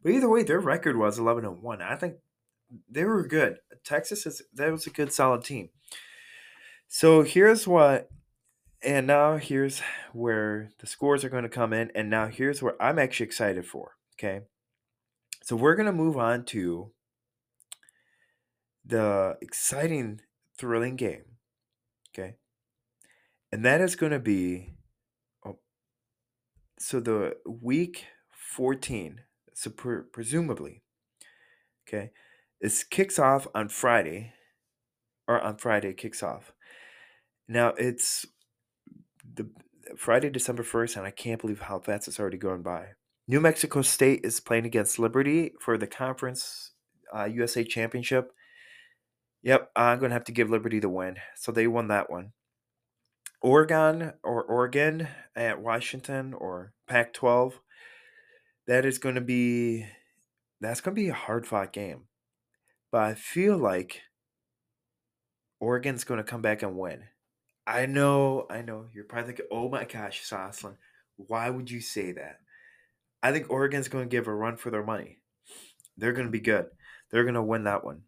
But 0.02 0.12
either 0.12 0.28
way, 0.28 0.42
their 0.42 0.60
record 0.60 0.96
was 0.96 1.18
11 1.18 1.44
and 1.44 1.62
1. 1.62 1.82
I 1.82 1.96
think 1.96 2.16
they 2.90 3.04
were 3.04 3.26
good. 3.26 3.58
Texas 3.84 4.26
is 4.26 4.42
that 4.54 4.70
was 4.72 4.86
a 4.86 4.90
good 4.90 5.12
solid 5.12 5.44
team. 5.44 5.68
So 6.92 7.22
here's 7.22 7.68
what 7.68 8.10
and 8.82 9.06
now 9.06 9.36
here's 9.36 9.80
where 10.12 10.70
the 10.80 10.88
scores 10.88 11.24
are 11.24 11.28
going 11.28 11.44
to 11.44 11.48
come 11.48 11.72
in 11.72 11.92
and 11.94 12.10
now 12.10 12.26
here's 12.26 12.60
where 12.60 12.74
I'm 12.82 12.98
actually 12.98 13.26
excited 13.26 13.64
for, 13.64 13.92
okay? 14.16 14.40
So 15.44 15.54
we're 15.54 15.76
going 15.76 15.86
to 15.86 15.92
move 15.92 16.16
on 16.16 16.44
to 16.46 16.90
the 18.84 19.36
exciting 19.40 20.20
thrilling 20.58 20.96
game. 20.96 21.22
Okay? 22.12 22.34
And 23.52 23.64
that 23.64 23.80
is 23.80 23.94
going 23.94 24.10
to 24.10 24.18
be 24.18 24.74
oh, 25.46 25.60
so 26.76 26.98
the 26.98 27.36
week 27.46 28.06
14 28.32 29.20
so 29.54 29.70
pre- 29.70 30.02
presumably 30.12 30.82
okay 31.86 32.10
this 32.60 32.82
kicks 32.82 33.16
off 33.16 33.46
on 33.54 33.68
friday 33.68 34.32
or 35.28 35.40
on 35.40 35.56
friday 35.56 35.92
kicks 35.92 36.20
off 36.20 36.52
now 37.50 37.68
it's 37.76 38.24
the 39.34 39.46
friday 39.96 40.30
december 40.30 40.62
1st 40.62 40.96
and 40.96 41.06
i 41.06 41.10
can't 41.10 41.40
believe 41.40 41.60
how 41.60 41.78
fast 41.78 42.08
it's 42.08 42.20
already 42.20 42.38
gone 42.38 42.62
by 42.62 42.86
new 43.26 43.40
mexico 43.40 43.82
state 43.82 44.20
is 44.24 44.40
playing 44.40 44.64
against 44.64 44.98
liberty 44.98 45.52
for 45.60 45.76
the 45.76 45.86
conference 45.86 46.72
uh, 47.14 47.24
usa 47.24 47.64
championship 47.64 48.32
yep 49.42 49.70
i'm 49.74 49.98
going 49.98 50.10
to 50.10 50.14
have 50.14 50.24
to 50.24 50.32
give 50.32 50.48
liberty 50.48 50.78
the 50.78 50.88
win 50.88 51.16
so 51.34 51.50
they 51.50 51.66
won 51.66 51.88
that 51.88 52.08
one 52.08 52.32
oregon 53.42 54.12
or 54.22 54.42
oregon 54.44 55.08
at 55.34 55.60
washington 55.60 56.32
or 56.32 56.72
pac 56.88 57.12
12 57.12 57.60
that 58.66 58.84
is 58.86 58.98
going 58.98 59.16
to 59.16 59.20
be 59.20 59.86
that's 60.60 60.80
going 60.80 60.94
to 60.94 61.00
be 61.00 61.08
a 61.08 61.14
hard 61.14 61.46
fought 61.46 61.72
game. 61.72 62.04
But 62.92 63.02
I 63.02 63.14
feel 63.14 63.56
like 63.56 64.02
Oregon's 65.58 66.04
going 66.04 66.18
to 66.18 66.24
come 66.24 66.42
back 66.42 66.62
and 66.62 66.76
win. 66.76 67.04
I 67.66 67.86
know, 67.86 68.46
I 68.50 68.62
know. 68.62 68.86
You're 68.92 69.04
probably 69.04 69.28
thinking, 69.28 69.46
oh 69.50 69.68
my 69.68 69.84
gosh, 69.84 70.22
Soslan, 70.28 70.76
why 71.16 71.50
would 71.50 71.70
you 71.70 71.80
say 71.80 72.12
that? 72.12 72.40
I 73.22 73.32
think 73.32 73.50
Oregon's 73.50 73.88
going 73.88 74.04
to 74.04 74.16
give 74.16 74.26
a 74.26 74.34
run 74.34 74.56
for 74.56 74.70
their 74.70 74.84
money. 74.84 75.18
They're 75.96 76.12
going 76.12 76.26
to 76.26 76.32
be 76.32 76.40
good. 76.40 76.66
They're 77.10 77.24
going 77.24 77.34
to 77.34 77.42
win 77.42 77.64
that 77.64 77.84
one. 77.84 78.02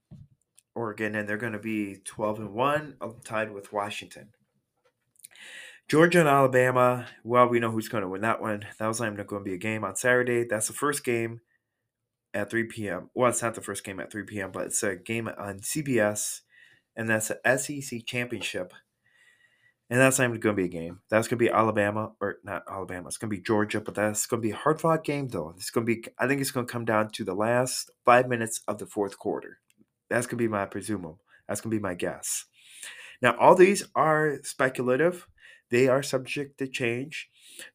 Oregon, 0.75 1.15
and 1.15 1.29
they're 1.29 1.37
going 1.37 1.53
to 1.53 1.59
be 1.59 1.99
12 2.05 2.39
and 2.39 2.53
1, 2.55 2.97
uh, 3.01 3.09
tied 3.25 3.53
with 3.53 3.73
Washington. 3.73 4.29
Georgia 5.89 6.21
and 6.21 6.29
Alabama, 6.29 7.07
well, 7.23 7.49
we 7.49 7.61
know 7.61 7.71
who's 7.71 7.89
going 7.89 8.03
to 8.03 8.09
win 8.09 8.23
that 8.23 8.41
one. 8.41 8.65
That 8.79 8.87
was 8.87 9.01
not 9.01 9.15
going 9.27 9.45
to 9.45 9.51
be 9.51 9.55
a 9.55 9.59
game 9.59 9.85
on 9.85 9.97
Saturday. 9.97 10.47
That's 10.49 10.69
the 10.69 10.73
first 10.73 11.05
game 11.05 11.41
at 12.33 12.51
3 12.51 12.65
p.m. 12.65 13.11
Well, 13.15 13.29
it's 13.29 13.43
not 13.43 13.55
the 13.55 13.61
first 13.61 13.85
game 13.85 14.01
at 14.01 14.11
3 14.11 14.23
p.m., 14.23 14.51
but 14.53 14.67
it's 14.67 14.83
a 14.83 14.97
game 14.97 15.29
on 15.29 15.61
CBS, 15.61 16.41
and 16.97 17.09
that's 17.09 17.29
the 17.29 17.59
SEC 17.59 18.07
Championship. 18.07 18.73
And 19.93 20.01
that's 20.01 20.19
not 20.19 20.25
even 20.25 20.41
going 20.41 20.57
to 20.57 20.63
be 20.63 20.65
a 20.75 20.81
game. 20.81 21.01
That's 21.11 21.29
going 21.29 21.39
to 21.39 21.45
be 21.45 21.51
Alabama, 21.51 22.13
or 22.19 22.39
not 22.45 22.63
Alabama. 22.67 23.09
It's 23.09 23.19
going 23.19 23.29
to 23.29 23.37
be 23.37 23.43
Georgia, 23.43 23.79
but 23.79 23.95
that's 23.95 24.25
going 24.25 24.41
to 24.41 24.49
be 24.49 24.53
a 24.53 24.57
hard 24.57 24.81
fought 24.81 25.05
game, 25.05 25.29
though. 25.29 25.53
It's 25.55 25.69
going 25.69 25.87
to 25.87 25.95
be, 25.95 26.03
I 26.19 26.27
think 26.27 26.41
it's 26.41 26.51
going 26.51 26.67
to 26.67 26.73
come 26.73 26.87
down 26.87 27.11
to 27.11 27.25
the 27.25 27.35
last 27.35 27.91
five 28.07 28.27
minutes 28.27 28.63
of 28.67 28.79
the 28.79 28.87
fourth 28.87 29.19
quarter. 29.19 29.59
That's 30.09 30.27
going 30.27 30.39
to 30.39 30.45
be 30.45 30.49
my 30.49 30.65
presumal. 30.65 31.19
That's 31.47 31.61
going 31.61 31.73
to 31.73 31.77
be 31.77 31.83
my 31.83 31.93
guess. 31.93 32.47
Now, 33.21 33.37
all 33.37 33.55
these 33.55 33.85
are 33.95 34.39
speculative. 34.45 35.29
They 35.69 35.89
are 35.89 36.03
subject 36.03 36.57
to 36.61 36.69
change, 36.69 37.29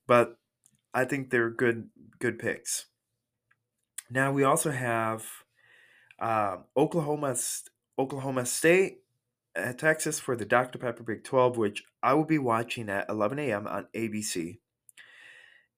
but 0.08 0.40
I 0.96 1.06
think 1.06 1.30
they're 1.30 1.52
good 1.52 1.90
good 2.18 2.40
picks. 2.40 2.88
Now 4.10 4.32
we 4.32 4.44
also 4.44 4.72
have 4.72 5.24
uh, 6.18 6.58
Oklahoma 6.76 7.36
Oklahoma 8.00 8.48
State, 8.48 9.02
uh, 9.58 9.74
Texas 9.74 10.20
for 10.20 10.36
the 10.36 10.46
Dr 10.46 10.78
Pepper 10.78 11.04
Big 11.04 11.24
Twelve, 11.24 11.58
which 11.58 11.84
I 12.04 12.14
will 12.14 12.26
be 12.26 12.38
watching 12.38 12.90
at 12.90 13.10
11 13.10 13.40
a.m. 13.40 13.68
on 13.68 13.88
ABC, 13.96 14.60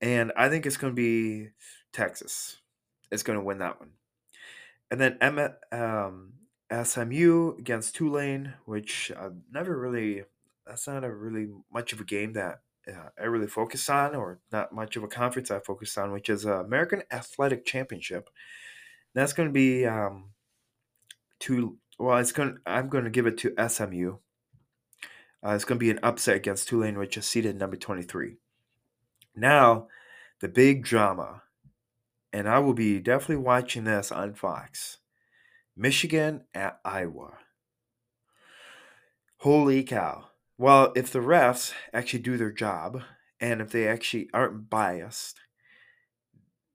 and 0.02 0.32
I 0.36 0.50
think 0.50 0.66
it's 0.66 0.78
going 0.78 0.94
to 0.94 0.96
be 0.96 1.50
Texas. 1.94 2.58
It's 3.12 3.24
going 3.24 3.40
to 3.40 3.46
win 3.46 3.60
that 3.60 3.80
one, 3.80 3.92
and 4.92 5.00
then 5.00 5.18
M- 5.22 5.56
um, 5.72 6.34
SMU 6.84 7.56
against 7.58 7.96
Tulane, 7.96 8.54
which 8.66 9.12
I've 9.18 9.36
never 9.52 9.78
really 9.78 10.26
that's 10.70 10.88
not 10.88 11.04
a 11.04 11.12
really 11.12 11.48
much 11.74 11.94
of 11.94 12.00
a 12.00 12.06
game 12.06 12.34
that 12.34 12.62
uh, 12.88 13.10
I 13.20 13.26
really 13.26 13.48
focus 13.48 13.90
on, 13.90 14.16
or 14.16 14.40
not 14.52 14.74
much 14.74 14.96
of 14.96 15.04
a 15.04 15.08
conference 15.08 15.52
I 15.52 15.60
focus 15.60 15.98
on, 15.98 16.12
which 16.12 16.30
is 16.30 16.46
uh, 16.46 16.64
American 16.64 17.04
Athletic 17.12 17.66
Championship. 17.66 18.30
That's 19.16 19.34
going 19.34 19.50
to 19.50 19.54
be 19.54 19.86
um, 19.86 20.32
to 21.40 21.78
well, 22.00 22.18
it's 22.18 22.32
going. 22.32 22.58
I'm 22.66 22.88
going 22.88 23.04
to 23.04 23.10
give 23.10 23.28
it 23.28 23.38
to 23.40 23.70
SMU. 23.70 24.18
Uh, 25.46 25.52
it's 25.52 25.66
going 25.66 25.78
to 25.78 25.84
be 25.84 25.92
an 25.92 26.00
upset 26.02 26.38
against 26.38 26.68
Tulane, 26.68 26.98
which 26.98 27.18
is 27.18 27.26
seated 27.26 27.58
number 27.58 27.78
23. 27.78 28.38
Now, 29.36 29.88
the 30.42 30.48
big 30.48 30.84
drama, 30.84 31.44
and 32.34 32.48
I 32.48 32.60
will 32.60 32.74
be 32.74 33.00
definitely 33.00 33.44
watching 33.44 33.84
this 33.84 34.12
on 34.12 34.34
Fox. 34.34 34.98
Michigan 35.78 36.44
at 36.54 36.80
Iowa. 36.84 37.38
Holy 39.38 39.84
cow. 39.84 40.26
Well, 40.58 40.92
if 40.96 41.10
the 41.10 41.20
refs 41.20 41.72
actually 41.94 42.20
do 42.20 42.36
their 42.36 42.52
job 42.52 43.04
and 43.40 43.62
if 43.62 43.72
they 43.72 43.88
actually 43.88 44.30
aren't 44.34 44.70
biased, 44.70 45.40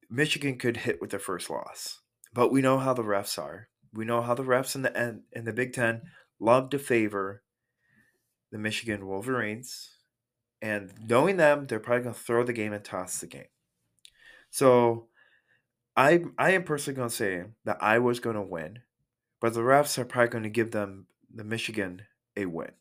Michigan 0.08 0.56
could 0.56 0.78
hit 0.78 1.02
with 1.02 1.10
their 1.10 1.20
first 1.20 1.50
loss. 1.50 2.00
But 2.32 2.50
we 2.50 2.62
know 2.62 2.78
how 2.78 2.94
the 2.94 3.02
refs 3.02 3.38
are. 3.38 3.68
We 3.94 4.04
know 4.04 4.22
how 4.22 4.34
the 4.34 4.42
refs 4.44 4.74
in 4.74 4.82
the 4.82 5.22
in 5.32 5.44
the 5.44 5.52
Big 5.52 5.72
Ten 5.72 6.02
love 6.40 6.70
to 6.70 6.78
favor 6.78 7.42
the 8.50 8.58
Michigan 8.58 9.06
Wolverines. 9.06 9.98
And 10.62 10.92
knowing 11.08 11.36
them, 11.36 11.66
they're 11.66 11.80
probably 11.80 12.04
going 12.04 12.14
to 12.14 12.20
throw 12.20 12.44
the 12.44 12.52
game 12.52 12.72
and 12.72 12.84
toss 12.84 13.20
the 13.20 13.26
game. 13.26 13.48
So 14.50 15.08
I 15.96 16.24
I 16.38 16.52
am 16.52 16.64
personally 16.64 16.96
going 16.96 17.08
to 17.08 17.14
say 17.14 17.44
that 17.64 17.82
I 17.82 17.98
was 17.98 18.20
going 18.20 18.36
to 18.36 18.42
win, 18.42 18.80
but 19.40 19.54
the 19.54 19.60
refs 19.60 19.98
are 19.98 20.04
probably 20.04 20.30
going 20.30 20.44
to 20.44 20.50
give 20.50 20.72
them 20.72 21.06
the 21.32 21.44
Michigan 21.44 22.02
a 22.36 22.46
win 22.46 22.72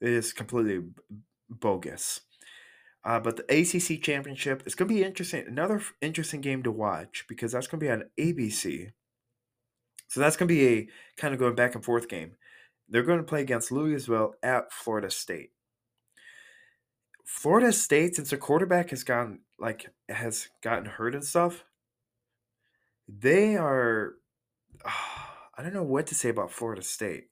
It 0.00 0.10
is 0.10 0.32
completely 0.32 0.82
bogus. 1.48 2.22
Uh, 3.04 3.20
but 3.20 3.36
the 3.36 3.44
ACC 3.44 4.02
championship 4.02 4.62
is 4.66 4.74
going 4.74 4.88
to 4.88 4.94
be 4.94 5.04
interesting. 5.04 5.46
Another 5.46 5.82
interesting 6.02 6.40
game 6.40 6.62
to 6.64 6.72
watch 6.72 7.24
because 7.28 7.52
that's 7.52 7.66
going 7.66 7.80
to 7.80 7.86
be 7.86 7.90
on 7.90 8.04
ABC. 8.18 8.92
So 10.08 10.20
that's 10.20 10.36
going 10.36 10.48
to 10.48 10.54
be 10.54 10.66
a 10.66 10.88
kind 11.16 11.34
of 11.34 11.40
going 11.40 11.54
back 11.54 11.74
and 11.74 11.84
forth 11.84 12.08
game. 12.08 12.32
They're 12.88 13.02
going 13.02 13.18
to 13.18 13.24
play 13.24 13.42
against 13.42 13.70
Louisville 13.70 14.34
at 14.42 14.72
Florida 14.72 15.10
State. 15.10 15.50
Florida 17.24 17.72
State, 17.72 18.16
since 18.16 18.30
their 18.30 18.38
quarterback 18.38 18.90
has 18.90 19.04
gotten 19.04 19.40
like 19.58 19.90
has 20.08 20.48
gotten 20.62 20.86
hurt 20.86 21.14
and 21.14 21.24
stuff, 21.24 21.64
they 23.06 23.56
are. 23.56 24.14
Oh, 24.84 24.90
I 25.58 25.62
don't 25.64 25.74
know 25.74 25.82
what 25.82 26.06
to 26.06 26.14
say 26.14 26.28
about 26.28 26.52
Florida 26.52 26.82
State 26.82 27.24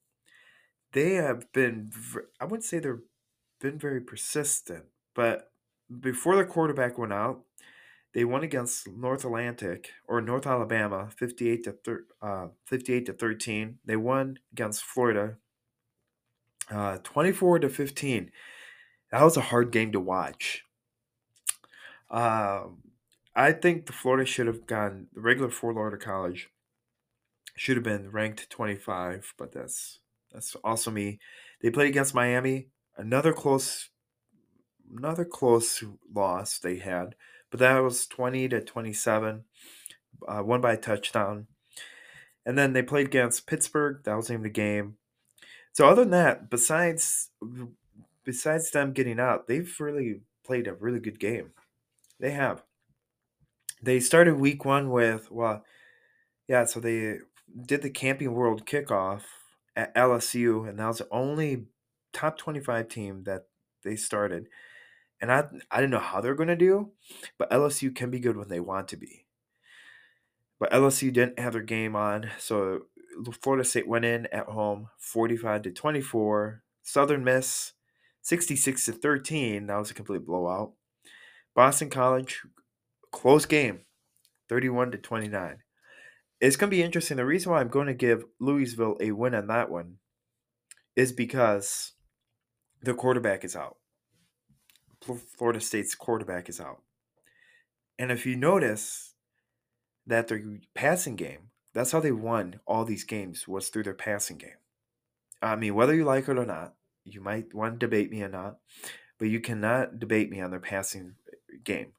they 0.97 1.13
have 1.13 1.53
been 1.53 1.93
I 2.41 2.47
wouldn't 2.47 2.65
say 2.65 2.79
they've 2.79 2.95
been 3.61 3.79
very 3.79 4.01
persistent, 4.01 4.85
but 5.15 5.51
before 6.01 6.37
the 6.37 6.45
quarterback 6.45 6.97
went 6.97 7.13
out, 7.13 7.43
they 8.17 8.25
won 8.25 8.43
against 8.43 8.89
North 8.89 9.27
Atlantic 9.27 9.91
or 10.09 10.23
North 10.23 10.47
Alabama 10.47 11.11
58 11.15 11.65
to 11.65 11.73
thir- 11.73 12.07
uh, 12.23 12.47
58 12.65 13.05
to 13.05 13.13
13. 13.13 13.79
They 13.85 13.97
won 13.97 14.39
against 14.55 14.85
Florida 14.85 15.37
uh, 16.71 16.97
24 17.03 17.59
to 17.59 17.69
15. 17.69 18.33
That 19.13 19.23
was 19.23 19.37
a 19.37 19.43
hard 19.43 19.71
game 19.71 19.93
to 19.93 20.01
watch. 20.01 20.65
Uh, 22.11 22.69
I 23.35 23.53
think 23.53 23.85
the 23.85 23.93
Florida 23.93 24.25
should 24.25 24.47
have 24.47 24.67
gone 24.67 25.09
the 25.13 25.21
regular 25.21 25.51
Florida 25.51 25.99
College 25.99 26.49
should 27.55 27.77
have 27.77 27.85
been 27.85 28.11
ranked 28.11 28.49
25, 28.49 29.35
but 29.37 29.53
that's 29.53 29.99
that's 30.33 30.57
also 30.65 30.91
me. 30.91 31.19
They 31.61 31.69
played 31.69 31.91
against 31.91 32.15
Miami. 32.15 32.69
Another 32.97 33.35
close, 33.35 33.91
another 34.91 35.27
close 35.27 35.85
loss 36.11 36.59
they 36.59 36.77
had, 36.77 37.15
but 37.51 37.61
that 37.61 37.79
was 37.79 38.07
twenty 38.07 38.49
to 38.49 38.61
twenty-seven, 38.61 39.45
uh, 40.29 40.43
won 40.45 40.61
by 40.61 40.75
a 40.75 40.77
touchdown. 40.77 41.47
And 42.45 42.57
then 42.57 42.73
they 42.73 42.83
played 42.83 43.07
against 43.09 43.47
Pittsburgh. 43.47 44.03
That 44.05 44.17
was 44.17 44.29
the 44.29 44.39
the 44.39 44.49
game. 44.51 44.97
So 45.73 45.89
other 45.89 46.03
than 46.03 46.11
that, 46.13 46.51
besides 46.51 47.31
besides 48.25 48.71
them 48.71 48.93
getting 48.93 49.21
out, 49.21 49.47
they've 49.49 49.75
really 49.81 50.21
played 50.45 50.67
a 50.69 50.75
really 50.75 51.01
good 51.01 51.19
game. 51.21 51.53
They 52.21 52.31
have. 52.33 52.63
they 53.83 54.01
started 54.01 54.39
week 54.39 54.65
one 54.65 54.91
with 54.91 55.31
well, 55.31 55.65
yeah. 56.49 56.65
So 56.65 56.81
they 56.81 57.19
did 57.67 57.83
the 57.83 57.91
Camping 57.91 58.33
World 58.35 58.67
kickoff 58.67 59.23
at 59.77 59.95
LSU, 59.95 60.69
and 60.69 60.79
that 60.79 60.87
was 60.87 60.99
the 60.99 61.09
only 61.11 61.67
top 62.13 62.39
twenty-five 62.39 62.89
team 62.89 63.25
that 63.25 63.47
they 63.85 63.97
started. 63.97 64.49
And 65.21 65.33
I 65.33 65.45
I 65.71 65.77
didn't 65.77 65.93
know 65.93 65.99
how 65.99 66.21
they're 66.21 66.35
going 66.35 66.49
to 66.49 66.57
do, 66.57 66.91
but 67.39 67.51
LSU 67.51 67.95
can 67.95 68.11
be 68.11 68.21
good 68.21 68.37
when 68.37 68.49
they 68.49 68.61
want 68.61 68.89
to 68.89 68.97
be. 68.97 69.27
But 70.59 70.73
LSU 70.73 71.13
didn't 71.13 71.39
have 71.39 71.53
their 71.53 71.63
game 71.63 71.97
on, 71.97 72.31
so 72.39 72.83
Florida 73.41 73.65
State 73.65 73.89
went 73.89 74.05
in 74.05 74.27
at 74.27 74.47
home, 74.47 74.89
forty-five 74.99 75.63
to 75.63 75.71
twenty-four. 75.71 76.63
Southern 76.83 77.25
Miss, 77.25 77.73
sixty-six 78.23 78.85
to 78.87 78.93
thirteen. 78.93 79.67
That 79.67 79.79
was 79.79 79.91
a 79.91 79.95
complete 79.95 80.27
blowout. 80.27 80.73
Boston 81.57 81.89
College, 81.89 82.43
close 83.11 83.47
game, 83.47 83.81
31 84.51 84.91
to 84.91 84.99
29. 84.99 85.57
It's 86.39 86.57
going 86.57 86.71
to 86.71 86.77
be 86.77 86.83
interesting. 86.83 87.17
The 87.17 87.25
reason 87.25 87.51
why 87.51 87.61
I'm 87.61 87.69
going 87.69 87.87
to 87.87 87.95
give 87.95 88.25
Louisville 88.39 88.99
a 89.01 89.13
win 89.13 89.35
on 89.35 89.47
that 89.47 89.71
one 89.71 89.97
is 90.95 91.13
because 91.13 91.93
the 92.83 92.93
quarterback 92.93 93.43
is 93.43 93.57
out. 93.57 93.79
Florida 95.37 95.61
State's 95.61 95.95
quarterback 95.95 96.49
is 96.49 96.61
out. 96.61 96.83
And 97.99 98.11
if 98.11 98.27
you 98.27 98.37
notice 98.37 99.15
that 100.07 100.29
their 100.29 100.43
passing 100.75 101.17
game, 101.17 101.51
that's 101.73 101.93
how 101.93 102.01
they 102.01 102.13
won 102.13 102.61
all 102.67 102.85
these 102.85 103.05
games 103.05 103.47
was 103.47 103.69
through 103.69 103.83
their 103.85 103.95
passing 103.95 104.39
game. 104.39 104.59
I 105.43 105.57
mean, 105.57 105.75
whether 105.75 105.95
you 105.95 106.05
like 106.05 106.29
it 106.29 106.39
or 106.39 106.47
not, 106.47 106.75
you 107.05 107.21
might 107.21 107.55
want 107.55 107.75
to 107.75 107.87
debate 107.87 108.11
me 108.11 108.23
or 108.23 108.29
not, 108.29 108.57
but 109.19 109.29
you 109.29 109.41
cannot 109.41 109.99
debate 109.99 110.31
me 110.31 110.41
on 110.41 110.51
their 110.51 110.61
passing 110.61 111.15
uh, 111.29 111.57
game. 111.65 111.93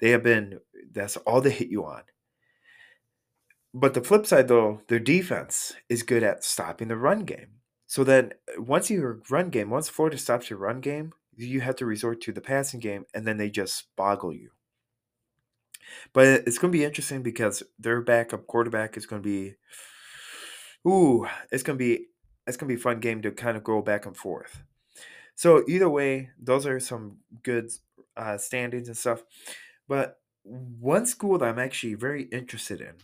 They 0.00 0.10
have 0.10 0.22
been 0.22 0.60
that's 0.92 1.16
all 1.18 1.40
they 1.40 1.50
hit 1.50 1.68
you 1.68 1.84
on. 1.84 2.02
But 3.72 3.94
the 3.94 4.02
flip 4.02 4.26
side 4.26 4.48
though, 4.48 4.82
their 4.88 5.00
defense 5.00 5.74
is 5.88 6.02
good 6.02 6.22
at 6.22 6.44
stopping 6.44 6.88
the 6.88 6.96
run 6.96 7.24
game. 7.24 7.60
So 7.86 8.04
then 8.04 8.32
once 8.56 8.90
your 8.90 9.20
run 9.30 9.50
game, 9.50 9.70
once 9.70 9.88
Florida 9.88 10.18
stops 10.18 10.50
your 10.50 10.58
run 10.58 10.80
game, 10.80 11.12
you 11.36 11.60
have 11.60 11.76
to 11.76 11.86
resort 11.86 12.20
to 12.22 12.32
the 12.32 12.40
passing 12.40 12.80
game 12.80 13.04
and 13.14 13.26
then 13.26 13.36
they 13.36 13.50
just 13.50 13.94
boggle 13.96 14.32
you. 14.32 14.50
But 16.12 16.26
it's 16.46 16.58
going 16.58 16.72
to 16.72 16.78
be 16.78 16.84
interesting 16.84 17.22
because 17.22 17.62
their 17.78 18.00
backup 18.00 18.46
quarterback 18.46 18.96
is 18.96 19.06
going 19.06 19.22
to 19.22 19.28
be 19.28 19.54
ooh, 20.86 21.26
it's 21.50 21.62
going 21.62 21.78
to 21.78 21.84
be 21.84 22.06
it's 22.46 22.56
going 22.56 22.68
to 22.68 22.74
be 22.74 22.80
a 22.80 22.82
fun 22.82 23.00
game 23.00 23.22
to 23.22 23.30
kind 23.30 23.56
of 23.56 23.64
go 23.64 23.80
back 23.82 24.06
and 24.06 24.16
forth. 24.16 24.62
So 25.34 25.64
either 25.66 25.88
way, 25.88 26.30
those 26.38 26.66
are 26.66 26.78
some 26.78 27.18
good 27.42 27.70
uh, 28.16 28.38
standings 28.38 28.88
and 28.88 28.96
stuff. 28.96 29.22
But 29.88 30.20
one 30.44 31.06
school 31.06 31.38
that 31.38 31.48
I'm 31.48 31.58
actually 31.58 31.94
very 31.94 32.24
interested 32.24 32.80
in, 32.80 32.94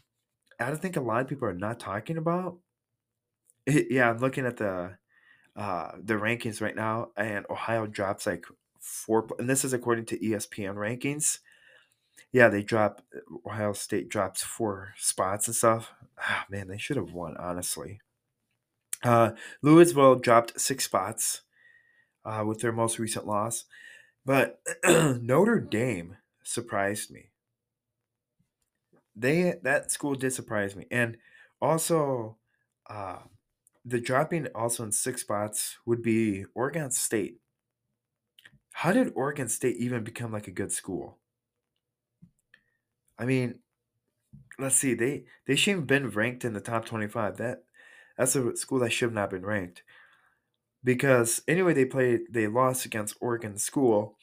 I 0.58 0.66
don't 0.68 0.80
think 0.80 0.96
a 0.96 1.00
lot 1.00 1.22
of 1.22 1.28
people 1.28 1.49
are 1.49 1.54
not 1.54 1.80
talking 1.80 2.18
about. 2.18 2.58
yeah, 3.66 4.10
I'm 4.10 4.18
looking 4.18 4.46
at 4.46 4.58
the 4.58 4.99
uh, 5.57 5.92
the 6.02 6.14
rankings 6.14 6.61
right 6.61 6.76
now, 6.76 7.09
and 7.16 7.47
Ohio 7.50 7.87
drops 7.87 8.26
like 8.26 8.45
four, 8.78 9.28
and 9.38 9.49
this 9.49 9.64
is 9.64 9.73
according 9.73 10.07
to 10.07 10.19
ESPN 10.19 10.75
rankings. 10.75 11.38
Yeah, 12.33 12.49
they 12.49 12.62
drop 12.62 13.02
Ohio 13.47 13.73
State 13.73 14.09
drops 14.09 14.42
four 14.42 14.95
spots 14.97 15.49
and 15.49 15.57
stuff. 15.57 15.92
Ah, 16.19 16.47
man, 16.49 16.69
they 16.69 16.78
should 16.78 16.97
have 16.97 17.12
won 17.12 17.37
honestly. 17.37 18.00
Uh, 19.02 19.33
Louisville 19.62 20.16
dropped 20.16 20.61
six 20.61 20.85
spots 20.85 21.42
uh, 22.25 22.45
with 22.47 22.61
their 22.61 22.73
most 22.73 22.99
recent 22.99 23.26
loss, 23.26 23.64
but 24.25 24.61
Notre 24.85 25.59
Dame 25.59 26.19
surprised 26.42 27.11
me. 27.11 27.30
They 29.16 29.54
that 29.62 29.90
school 29.90 30.14
did 30.14 30.33
surprise 30.33 30.76
me, 30.76 30.86
and 30.91 31.17
also 31.60 32.36
uh, 32.89 33.19
the 33.84 34.00
dropping 34.00 34.47
also 34.49 34.84
in 34.84 34.93
six 34.93 35.23
spots 35.23 35.78
would 35.86 36.02
be 36.02 36.45
Oregon 36.54 36.90
State. 36.90 37.40
How 38.73 38.93
did 38.93 39.12
Oregon 39.14 39.49
State 39.49 39.76
even 39.76 40.02
become 40.02 40.32
like 40.32 40.49
a 40.49 40.50
good 40.50 40.73
school? 40.73 41.21
I 43.19 43.25
mean, 43.26 43.60
let's 44.58 44.76
see. 44.76 44.95
They 44.95 45.25
they 45.47 45.56
should 45.56 45.76
have 45.76 45.86
been 45.86 46.10
ranked 46.10 46.45
in 46.45 46.52
the 46.52 46.60
top 46.60 46.84
twenty 46.86 47.08
five. 47.08 47.36
That 47.38 47.64
that's 48.16 48.36
a 48.36 48.56
school 48.56 48.78
that 48.80 48.90
should 48.93 49.06
have 49.08 49.14
not 49.14 49.30
been 49.30 49.47
ranked. 49.47 49.82
Because 50.82 51.43
anyway, 51.47 51.75
they 51.75 51.84
played 51.84 52.32
they 52.32 52.47
lost 52.47 52.84
against 52.86 53.16
Oregon 53.21 53.58
School, 53.58 54.16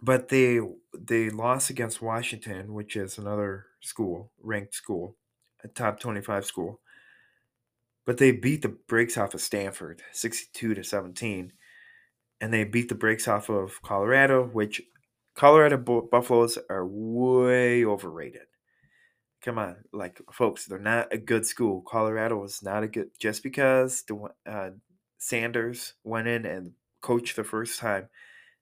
but 0.00 0.28
they 0.28 0.60
they 0.96 1.30
lost 1.30 1.70
against 1.70 2.02
Washington, 2.02 2.72
which 2.74 2.96
is 2.96 3.18
another 3.18 3.66
school, 3.80 4.30
ranked 4.40 4.74
school, 4.74 5.16
a 5.64 5.68
top 5.68 5.98
25 6.00 6.44
school. 6.44 6.80
But 8.08 8.16
they 8.16 8.30
beat 8.30 8.62
the 8.62 8.70
brakes 8.70 9.18
off 9.18 9.34
of 9.34 9.42
Stanford, 9.42 10.00
62 10.12 10.72
to 10.72 10.82
17. 10.82 11.52
And 12.40 12.54
they 12.54 12.64
beat 12.64 12.88
the 12.88 12.94
brakes 12.94 13.28
off 13.28 13.50
of 13.50 13.82
Colorado, 13.82 14.44
which 14.44 14.80
Colorado 15.34 15.76
Buffaloes 15.76 16.56
are 16.70 16.86
way 16.86 17.84
overrated. 17.84 18.46
Come 19.42 19.58
on, 19.58 19.76
like 19.92 20.22
folks, 20.32 20.64
they're 20.64 20.78
not 20.78 21.12
a 21.12 21.18
good 21.18 21.44
school. 21.44 21.82
Colorado 21.82 22.42
is 22.44 22.62
not 22.62 22.82
a 22.82 22.88
good 22.88 23.10
just 23.18 23.42
because 23.42 24.02
the 24.04 24.28
uh, 24.46 24.70
Sanders 25.18 25.92
went 26.02 26.28
in 26.28 26.46
and 26.46 26.72
coached 27.02 27.36
the 27.36 27.44
first 27.44 27.78
time 27.78 28.08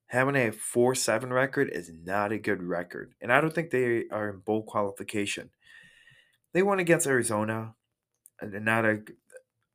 having 0.06 0.35
a 0.35 0.50
4-7 0.50 1.30
record 1.30 1.70
is 1.70 1.92
not 2.04 2.32
a 2.32 2.38
good 2.38 2.64
record. 2.64 3.14
And 3.20 3.32
I 3.32 3.40
don't 3.40 3.54
think 3.54 3.70
they 3.70 4.06
are 4.11 4.28
in 4.28 4.38
bowl 4.38 4.64
qualification. 4.64 5.50
They 6.52 6.64
won 6.64 6.80
against 6.80 7.06
Arizona, 7.06 7.76
not 8.42 8.85
a 8.85 9.02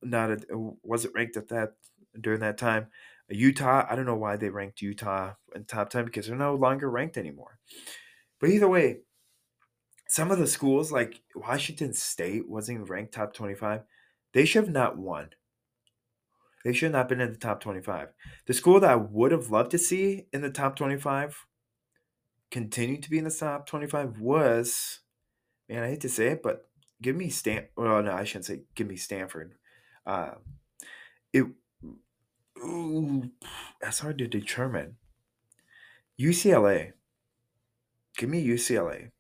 not 0.02 0.32
a 0.32 0.38
wasn't 0.84 1.16
ranked 1.16 1.38
at 1.38 1.50
that 1.50 1.74
during 2.20 2.40
that 2.42 2.58
time. 2.58 2.88
Utah, 3.30 3.86
I 3.90 3.96
don't 3.96 4.06
know 4.06 4.16
why 4.16 4.36
they 4.36 4.50
ranked 4.50 4.82
Utah 4.82 5.34
in 5.56 5.64
top 5.66 5.90
10 5.90 6.06
because 6.06 6.28
they're 6.28 6.36
no 6.36 6.56
longer 6.56 6.90
ranked 6.90 7.18
anymore. 7.18 7.60
But 8.40 8.50
either 8.50 8.68
way, 8.68 9.00
some 10.08 10.32
of 10.32 10.40
the 10.40 10.48
schools 10.48 10.92
like 10.92 11.22
Washington 11.36 11.94
State 11.94 12.50
wasn't 12.50 12.90
ranked 12.90 13.14
top 13.14 13.34
25. 13.34 13.84
They 14.34 14.46
should 14.46 14.66
have 14.66 14.74
not 14.74 14.98
won. 14.98 15.30
They 16.64 16.74
should 16.74 16.92
not 16.92 17.10
been 17.10 17.22
in 17.22 17.32
the 17.32 17.38
top 17.38 17.62
25. 17.62 18.10
The 18.46 18.54
school 18.54 18.80
that 18.82 18.90
I 18.90 18.96
would 18.96 19.32
have 19.32 19.50
loved 19.50 19.72
to 19.72 19.78
see 19.78 20.28
in 20.34 20.42
the 20.42 20.50
top 20.50 20.76
25 20.76 21.46
continue 22.52 23.00
to 23.00 23.10
be 23.10 23.18
in 23.18 23.24
the 23.24 23.32
top 23.32 23.66
25 23.66 24.20
was, 24.20 25.00
man, 25.70 25.84
I 25.84 25.88
hate 25.88 26.02
to 26.02 26.10
say 26.10 26.28
it, 26.28 26.44
but 26.44 26.70
give 27.02 27.16
me 27.16 27.30
Stan. 27.30 27.68
Well, 27.76 28.04
no, 28.04 28.12
I 28.12 28.26
shouldn't 28.26 28.46
say 28.46 28.64
give 28.76 28.88
me 28.88 28.98
Stanford. 28.98 29.56
Uh, 30.06 30.32
it, 31.34 31.46
ooh, 32.58 33.32
that's 33.82 34.00
hard 34.00 34.18
to 34.20 34.28
determine. 34.28 34.98
UCLA. 36.20 36.94
Give 38.18 38.30
me 38.30 38.46
UCLA. 38.46 39.12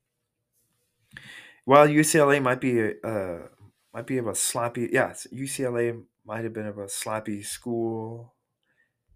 While 1.65 1.87
UCLA 1.87 2.41
might 2.41 2.61
be 2.61 2.79
a, 2.79 2.91
uh, 3.03 3.47
might 3.93 4.07
be 4.07 4.17
of 4.17 4.27
a 4.27 4.35
sloppy, 4.35 4.89
yes, 4.91 5.27
UCLA 5.33 6.03
might 6.25 6.43
have 6.43 6.53
been 6.53 6.67
of 6.67 6.77
a 6.77 6.89
sloppy 6.89 7.41
school. 7.43 8.33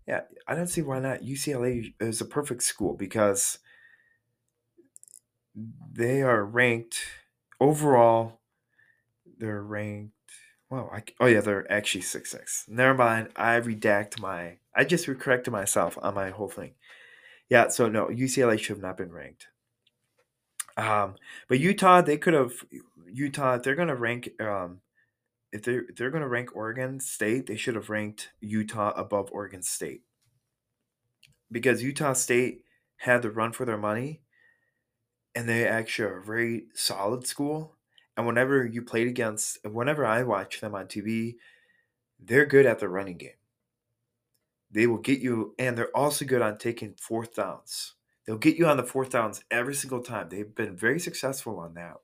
Yeah, 0.08 0.22
I 0.48 0.56
don't 0.56 0.68
see 0.68 0.82
why 0.82 1.00
not. 1.00 1.22
UCLA 1.22 1.94
is 2.00 2.22
a 2.22 2.26
perfect 2.26 2.64
school 2.64 2.96
because 2.96 3.60
they 5.92 6.22
are 6.22 6.44
ranked 6.44 7.00
overall. 7.60 8.40
They're 9.38 9.64
ranked. 9.64 10.15
Well, 10.70 10.90
I, 10.94 11.04
oh 11.20 11.26
yeah, 11.28 11.42
they're 11.42 11.72
actually 11.72 12.02
six 12.02 12.32
six. 12.32 12.66
Never 12.68 12.94
mind. 12.94 13.30
I 13.36 13.60
redact 13.60 14.20
my. 14.20 14.58
I 14.76 14.84
just 14.84 15.08
corrected 15.08 15.52
myself 15.52 15.98
on 16.02 16.14
my 16.16 16.30
whole 16.32 16.50
thing. 16.50 16.74
Yeah, 17.50 17.70
so 17.70 17.90
no, 17.90 18.08
UCLA 18.08 18.60
should 18.60 18.78
have 18.78 18.82
not 18.84 18.98
been 18.98 19.12
ranked. 19.12 19.48
Um, 20.78 21.16
but 21.48 21.60
Utah, 21.60 22.02
they 22.02 22.18
could 22.18 22.34
have. 22.34 22.54
Utah, 23.08 23.58
they're 23.58 23.76
to 23.88 23.96
rank 23.96 24.30
um, 24.42 24.82
if 25.52 25.64
they're 25.64 25.84
if 25.90 25.96
they're 25.98 26.12
to 26.24 26.28
rank 26.30 26.56
Oregon 26.56 27.00
State, 27.00 27.48
they 27.48 27.58
should 27.58 27.76
have 27.76 27.90
ranked 27.90 28.32
Utah 28.42 28.94
above 28.96 29.30
Oregon 29.32 29.64
State 29.64 30.04
because 31.52 31.84
Utah 31.84 32.14
State 32.14 32.64
had 32.98 33.22
the 33.22 33.32
run 33.32 33.52
for 33.52 33.66
their 33.66 33.78
money, 33.78 34.22
and 35.34 35.48
they 35.48 35.68
actually 35.68 36.10
are 36.10 36.18
a 36.20 36.24
very 36.24 36.66
solid 36.74 37.28
school. 37.28 37.75
And 38.18 38.26
whenever 38.26 38.66
you 38.66 38.82
played 38.82 39.08
against, 39.08 39.58
whenever 39.66 40.06
I 40.06 40.24
watch 40.24 40.62
them 40.62 40.76
on 40.76 40.88
TV, 40.88 41.36
they're 42.20 42.46
good 42.46 42.66
at 42.66 42.80
the 42.80 42.90
running 42.90 43.18
game. 43.18 43.32
They 44.72 44.88
will 44.88 44.98
get 44.98 45.20
you, 45.20 45.54
and 45.60 45.78
they're 45.78 45.96
also 45.96 46.26
good 46.26 46.42
on 46.42 46.58
taking 46.58 46.96
fourth 47.00 47.36
downs. 47.36 47.94
They'll 48.26 48.38
get 48.38 48.58
you 48.58 48.66
on 48.68 48.78
the 48.78 48.84
fourth 48.84 49.12
downs 49.12 49.44
every 49.52 49.76
single 49.76 50.02
time. 50.02 50.30
They've 50.30 50.56
been 50.56 50.76
very 50.76 51.00
successful 51.00 51.60
on 51.60 51.76
that 51.76 51.98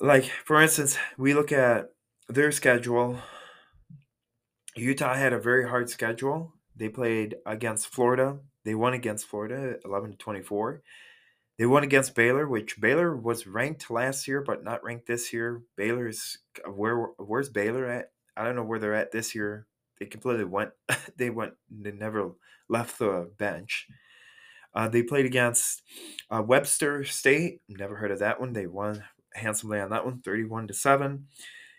like 0.00 0.24
for 0.24 0.60
instance, 0.60 0.98
we 1.16 1.34
look 1.34 1.52
at 1.52 1.90
their 2.28 2.52
schedule. 2.52 3.18
Utah 4.76 5.14
had 5.14 5.32
a 5.32 5.38
very 5.38 5.68
hard 5.68 5.90
schedule. 5.90 6.52
They 6.76 6.88
played 6.88 7.36
against 7.44 7.88
Florida. 7.88 8.38
They 8.64 8.74
won 8.74 8.94
against 8.94 9.26
Florida 9.26 9.76
11 9.84 10.12
to 10.12 10.16
24. 10.16 10.82
They 11.62 11.66
won 11.66 11.84
against 11.84 12.16
Baylor, 12.16 12.48
which 12.48 12.80
Baylor 12.80 13.16
was 13.16 13.46
ranked 13.46 13.88
last 13.88 14.26
year, 14.26 14.40
but 14.40 14.64
not 14.64 14.82
ranked 14.82 15.06
this 15.06 15.32
year. 15.32 15.62
Baylor 15.76 16.08
is 16.08 16.38
where 16.66 16.96
where's 17.18 17.50
Baylor 17.50 17.86
at? 17.86 18.10
I 18.36 18.42
don't 18.42 18.56
know 18.56 18.64
where 18.64 18.80
they're 18.80 18.96
at 18.96 19.12
this 19.12 19.32
year. 19.32 19.68
They 20.00 20.06
completely 20.06 20.44
went. 20.44 20.72
They 21.16 21.30
went. 21.30 21.52
They 21.70 21.92
never 21.92 22.32
left 22.68 22.98
the 22.98 23.30
bench. 23.38 23.86
Uh, 24.74 24.88
they 24.88 25.04
played 25.04 25.24
against 25.24 25.82
uh, 26.32 26.42
Weber 26.44 27.04
State. 27.04 27.60
Never 27.68 27.94
heard 27.94 28.10
of 28.10 28.18
that 28.18 28.40
one. 28.40 28.54
They 28.54 28.66
won 28.66 29.04
handsomely 29.32 29.78
on 29.78 29.90
that 29.90 30.04
one, 30.04 30.20
thirty-one 30.20 30.66
to 30.66 30.74
seven. 30.74 31.28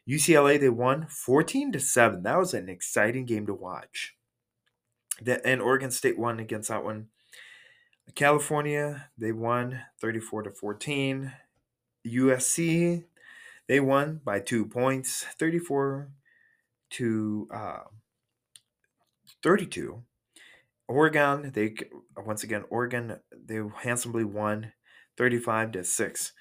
UCLA 0.09 0.61
they 0.61 0.69
won 0.69 1.07
fourteen 1.09 1.73
to 1.73 1.81
seven. 1.81 2.23
That 2.23 2.39
was 2.39 2.53
an 2.53 2.69
exciting 2.69 3.25
game 3.25 3.47
to 3.47 3.53
watch. 3.53 4.15
and 5.27 5.61
Oregon 5.61 5.91
State 5.91 6.17
won 6.17 6.39
against 6.39 6.69
that 6.69 6.85
one. 6.85 7.09
California 8.15 9.10
they 9.17 9.32
won 9.32 9.82
thirty-four 9.99 10.43
to 10.43 10.52
fourteen. 10.52 11.34
USC 12.06 13.06
they 13.67 13.80
won 13.80 14.21
by 14.23 14.39
two 14.39 14.65
points, 14.65 15.26
thirty-four 15.39 16.10
to 16.91 17.47
uh, 17.54 17.80
thirty-two. 19.41 20.04
Oregon, 20.88 21.52
they 21.54 21.76
once 22.17 22.43
again 22.43 22.65
Oregon 22.69 23.19
they 23.32 23.62
handsomely 23.84 24.23
won 24.26 24.73
35 25.17 25.71
to 25.73 25.84
6. 25.84 26.34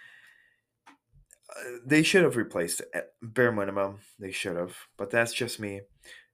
Uh, 1.48 1.62
they 1.84 2.02
should 2.02 2.22
have 2.22 2.36
replaced 2.36 2.80
it 2.80 2.88
at 2.94 3.08
bare 3.22 3.52
minimum. 3.52 4.00
They 4.18 4.32
should 4.32 4.56
have, 4.56 4.76
but 4.96 5.10
that's 5.10 5.32
just 5.32 5.60
me. 5.60 5.82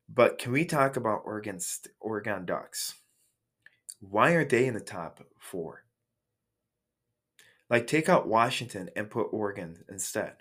But 0.08 0.38
can 0.38 0.52
we 0.52 0.64
talk 0.64 0.96
about 0.96 1.22
Oregon's 1.24 1.80
Oregon 2.00 2.46
Ducks? 2.46 2.94
Why 4.00 4.34
aren't 4.34 4.50
they 4.50 4.66
in 4.66 4.74
the 4.74 4.80
top 4.80 5.24
4? 5.38 5.84
Like 7.70 7.86
take 7.86 8.08
out 8.08 8.28
Washington 8.28 8.90
and 8.96 9.10
put 9.10 9.32
Oregon 9.32 9.84
instead. 9.88 10.36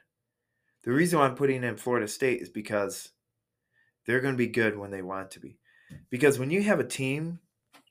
The 0.84 0.92
reason 0.92 1.20
why 1.20 1.26
I'm 1.26 1.36
putting 1.36 1.64
in 1.64 1.76
Florida 1.76 2.08
State 2.08 2.42
is 2.42 2.50
because 2.50 3.10
they're 4.06 4.22
going 4.22 4.36
to 4.36 4.38
be 4.38 4.48
good 4.48 4.78
when 4.78 4.92
they 4.92 5.02
want 5.02 5.32
to 5.32 5.40
be. 5.40 5.58
Because 6.10 6.40
when 6.40 6.52
you 6.52 6.64
have 6.64 6.80
a 6.80 6.86
team 6.86 7.40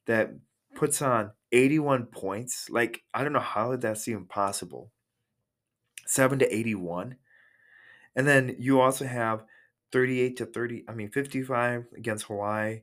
that 0.07 0.33
puts 0.77 1.03
on 1.03 1.33
81 1.53 2.07
points. 2.07 2.71
Like, 2.71 3.03
I 3.13 3.25
don't 3.25 3.33
know 3.33 3.41
how 3.41 3.75
that's 3.77 4.09
even 4.09 4.27
possible. 4.27 4.93
7 6.07 6.39
to 6.39 6.55
81. 6.55 7.17
And 8.15 8.27
then 8.27 8.57
you 8.59 8.81
also 8.81 9.05
have 9.05 9.45
38 9.93 10.37
to 10.37 10.47
30, 10.47 10.85
I 10.89 10.95
mean 10.95 11.11
55 11.11 11.87
against 11.97 12.27
Hawaii. 12.27 12.83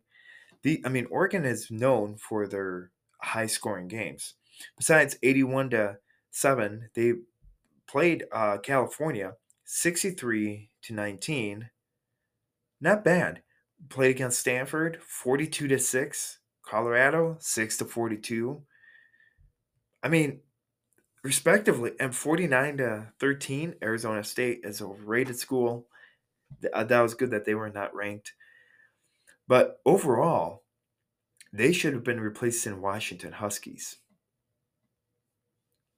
The 0.64 0.82
I 0.86 0.90
mean 0.90 1.08
Oregon 1.12 1.46
is 1.46 1.70
known 1.70 2.18
for 2.18 2.48
their 2.48 2.92
high 3.22 3.48
scoring 3.48 3.88
games. 3.88 4.36
Besides 4.78 5.18
81 5.24 5.72
to 5.72 5.98
7, 6.32 6.90
they 6.94 7.14
played 7.88 8.26
uh, 8.32 8.58
California 8.58 9.34
63 9.66 10.70
to 10.84 10.94
19. 10.94 11.70
Not 12.82 13.04
bad. 13.04 13.42
Played 13.90 14.12
against 14.12 14.40
Stanford 14.40 15.00
42 15.02 15.68
to 15.68 15.80
6. 15.80 16.40
Colorado, 16.66 17.38
6 17.40 17.78
to 17.78 17.86
42. 17.86 18.62
I 20.02 20.08
mean, 20.08 20.40
respectively, 21.24 21.92
and 22.00 22.16
49 22.16 22.78
to 22.78 23.14
13, 23.20 23.76
Arizona 23.84 24.24
State 24.24 24.62
is 24.64 24.82
a 24.82 24.88
rated 24.88 25.38
school. 25.38 25.88
Uh, 26.74 26.84
that 26.86 27.02
was 27.02 27.14
good 27.14 27.32
that 27.32 27.46
they 27.46 27.56
were 27.56 27.70
not 27.70 27.94
ranked. 27.94 28.34
But 29.48 29.80
overall, 29.86 30.64
they 31.52 31.72
should 31.72 31.94
have 31.94 32.04
been 32.04 32.20
replaced 32.20 32.66
in 32.66 32.82
Washington 32.82 33.34
Huskies. 33.34 33.98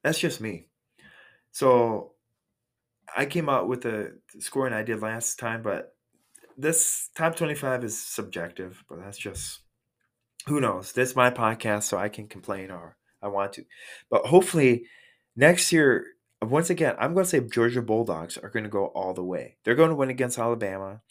That's 0.04 0.20
just 0.20 0.42
me. 0.42 0.68
So 1.52 2.14
I 3.16 3.26
came 3.26 3.50
out 3.50 3.68
with 3.68 3.82
the 3.82 4.20
scoring 4.40 4.74
I 4.74 4.84
did 4.84 5.02
last 5.02 5.40
time, 5.40 5.62
but 5.62 5.96
this 6.58 7.10
top 7.16 7.36
25 7.36 7.84
is 7.84 8.00
subjective, 8.00 8.84
but 8.90 9.00
that's 9.00 9.18
just 9.18 9.60
who 10.48 10.60
knows? 10.60 10.92
This 10.92 11.10
is 11.10 11.16
my 11.16 11.32
podcast, 11.32 11.84
so 11.84 11.98
I 11.98 12.10
can 12.10 12.28
complain 12.28 12.72
or 12.72 12.98
I 13.22 13.30
want 13.30 13.54
to. 13.54 13.66
But 14.10 14.26
hopefully 14.26 14.86
next 15.36 15.72
year, 15.72 16.06
once 16.42 16.70
again, 16.70 16.96
I'm 17.00 17.14
going 17.14 17.24
to 17.24 17.30
say 17.30 17.40
Georgia 17.40 17.82
Bulldogs 17.82 18.38
are 18.38 18.50
going 18.50 18.64
to 18.64 18.70
go 18.70 18.88
all 18.88 19.14
the 19.14 19.24
way. 19.24 19.58
They're 19.64 19.76
going 19.76 19.90
to 19.90 19.96
win 19.96 20.10
against 20.10 20.38
Alabama, 20.38 21.02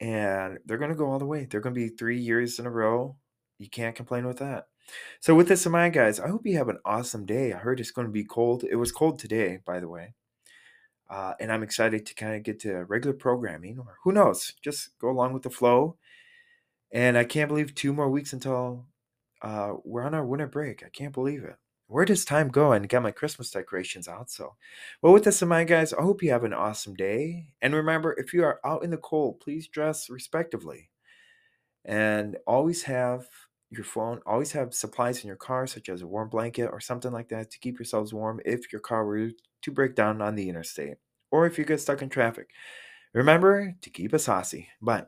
and 0.00 0.58
they're 0.64 0.78
going 0.78 0.90
to 0.90 0.96
go 0.96 1.10
all 1.10 1.18
the 1.18 1.26
way. 1.26 1.44
They're 1.44 1.60
going 1.60 1.74
to 1.74 1.80
be 1.80 1.88
three 1.88 2.18
years 2.18 2.58
in 2.58 2.66
a 2.66 2.70
row. 2.70 3.16
You 3.58 3.68
can't 3.68 3.96
complain 3.96 4.26
with 4.26 4.38
that. 4.38 4.66
So 5.20 5.34
with 5.34 5.48
this 5.48 5.66
in 5.66 5.72
mind, 5.72 5.94
guys, 5.94 6.18
I 6.18 6.28
hope 6.28 6.46
you 6.46 6.56
have 6.56 6.68
an 6.68 6.78
awesome 6.84 7.26
day. 7.26 7.52
I 7.52 7.58
heard 7.58 7.78
it's 7.78 7.90
going 7.90 8.06
to 8.06 8.12
be 8.12 8.24
cold. 8.24 8.64
It 8.64 8.76
was 8.76 8.90
cold 8.90 9.18
today, 9.18 9.58
by 9.64 9.78
the 9.80 9.88
way. 9.88 10.14
Uh, 11.08 11.34
and 11.40 11.52
I'm 11.52 11.62
excited 11.62 12.06
to 12.06 12.14
kind 12.14 12.36
of 12.36 12.42
get 12.42 12.60
to 12.60 12.84
regular 12.84 13.14
programming, 13.14 13.78
or 13.78 13.96
who 14.04 14.12
knows, 14.12 14.54
just 14.62 14.98
go 14.98 15.10
along 15.10 15.32
with 15.32 15.42
the 15.42 15.50
flow 15.50 15.96
and 16.92 17.16
I 17.16 17.24
can't 17.24 17.48
believe 17.48 17.74
two 17.74 17.92
more 17.92 18.08
weeks 18.08 18.32
until 18.32 18.86
uh, 19.42 19.74
we're 19.84 20.02
on 20.02 20.14
our 20.14 20.24
winter 20.24 20.46
break. 20.46 20.82
I 20.84 20.88
can't 20.88 21.14
believe 21.14 21.44
it. 21.44 21.56
Where 21.90 22.04
does 22.04 22.24
time 22.24 22.48
go? 22.48 22.72
And 22.72 22.88
get 22.88 23.02
my 23.02 23.10
Christmas 23.10 23.50
decorations 23.50 24.08
out. 24.08 24.30
So, 24.30 24.56
well, 25.02 25.12
with 25.12 25.24
this 25.24 25.42
in 25.42 25.48
mind, 25.48 25.68
guys, 25.68 25.92
I 25.92 26.02
hope 26.02 26.22
you 26.22 26.30
have 26.30 26.44
an 26.44 26.54
awesome 26.54 26.94
day. 26.94 27.48
And 27.62 27.74
remember, 27.74 28.14
if 28.18 28.32
you 28.32 28.44
are 28.44 28.60
out 28.64 28.84
in 28.84 28.90
the 28.90 28.96
cold, 28.98 29.40
please 29.40 29.68
dress 29.68 30.08
respectively. 30.10 30.90
And 31.84 32.36
always 32.46 32.82
have 32.84 33.26
your 33.70 33.84
phone, 33.84 34.20
always 34.26 34.52
have 34.52 34.74
supplies 34.74 35.22
in 35.22 35.28
your 35.28 35.36
car, 35.36 35.66
such 35.66 35.88
as 35.88 36.02
a 36.02 36.06
warm 36.06 36.28
blanket 36.28 36.70
or 36.72 36.80
something 36.80 37.12
like 37.12 37.28
that, 37.30 37.50
to 37.52 37.58
keep 37.58 37.78
yourselves 37.78 38.12
warm 38.12 38.40
if 38.44 38.72
your 38.72 38.80
car 38.80 39.04
were 39.06 39.30
to 39.62 39.72
break 39.72 39.94
down 39.94 40.20
on 40.22 40.34
the 40.36 40.48
interstate 40.48 40.96
or 41.30 41.46
if 41.46 41.58
you 41.58 41.64
get 41.64 41.80
stuck 41.80 42.02
in 42.02 42.08
traffic. 42.08 42.50
Remember 43.14 43.74
to 43.82 43.90
keep 43.90 44.14
it 44.14 44.20
saucy. 44.20 44.68
Bye. 44.82 45.06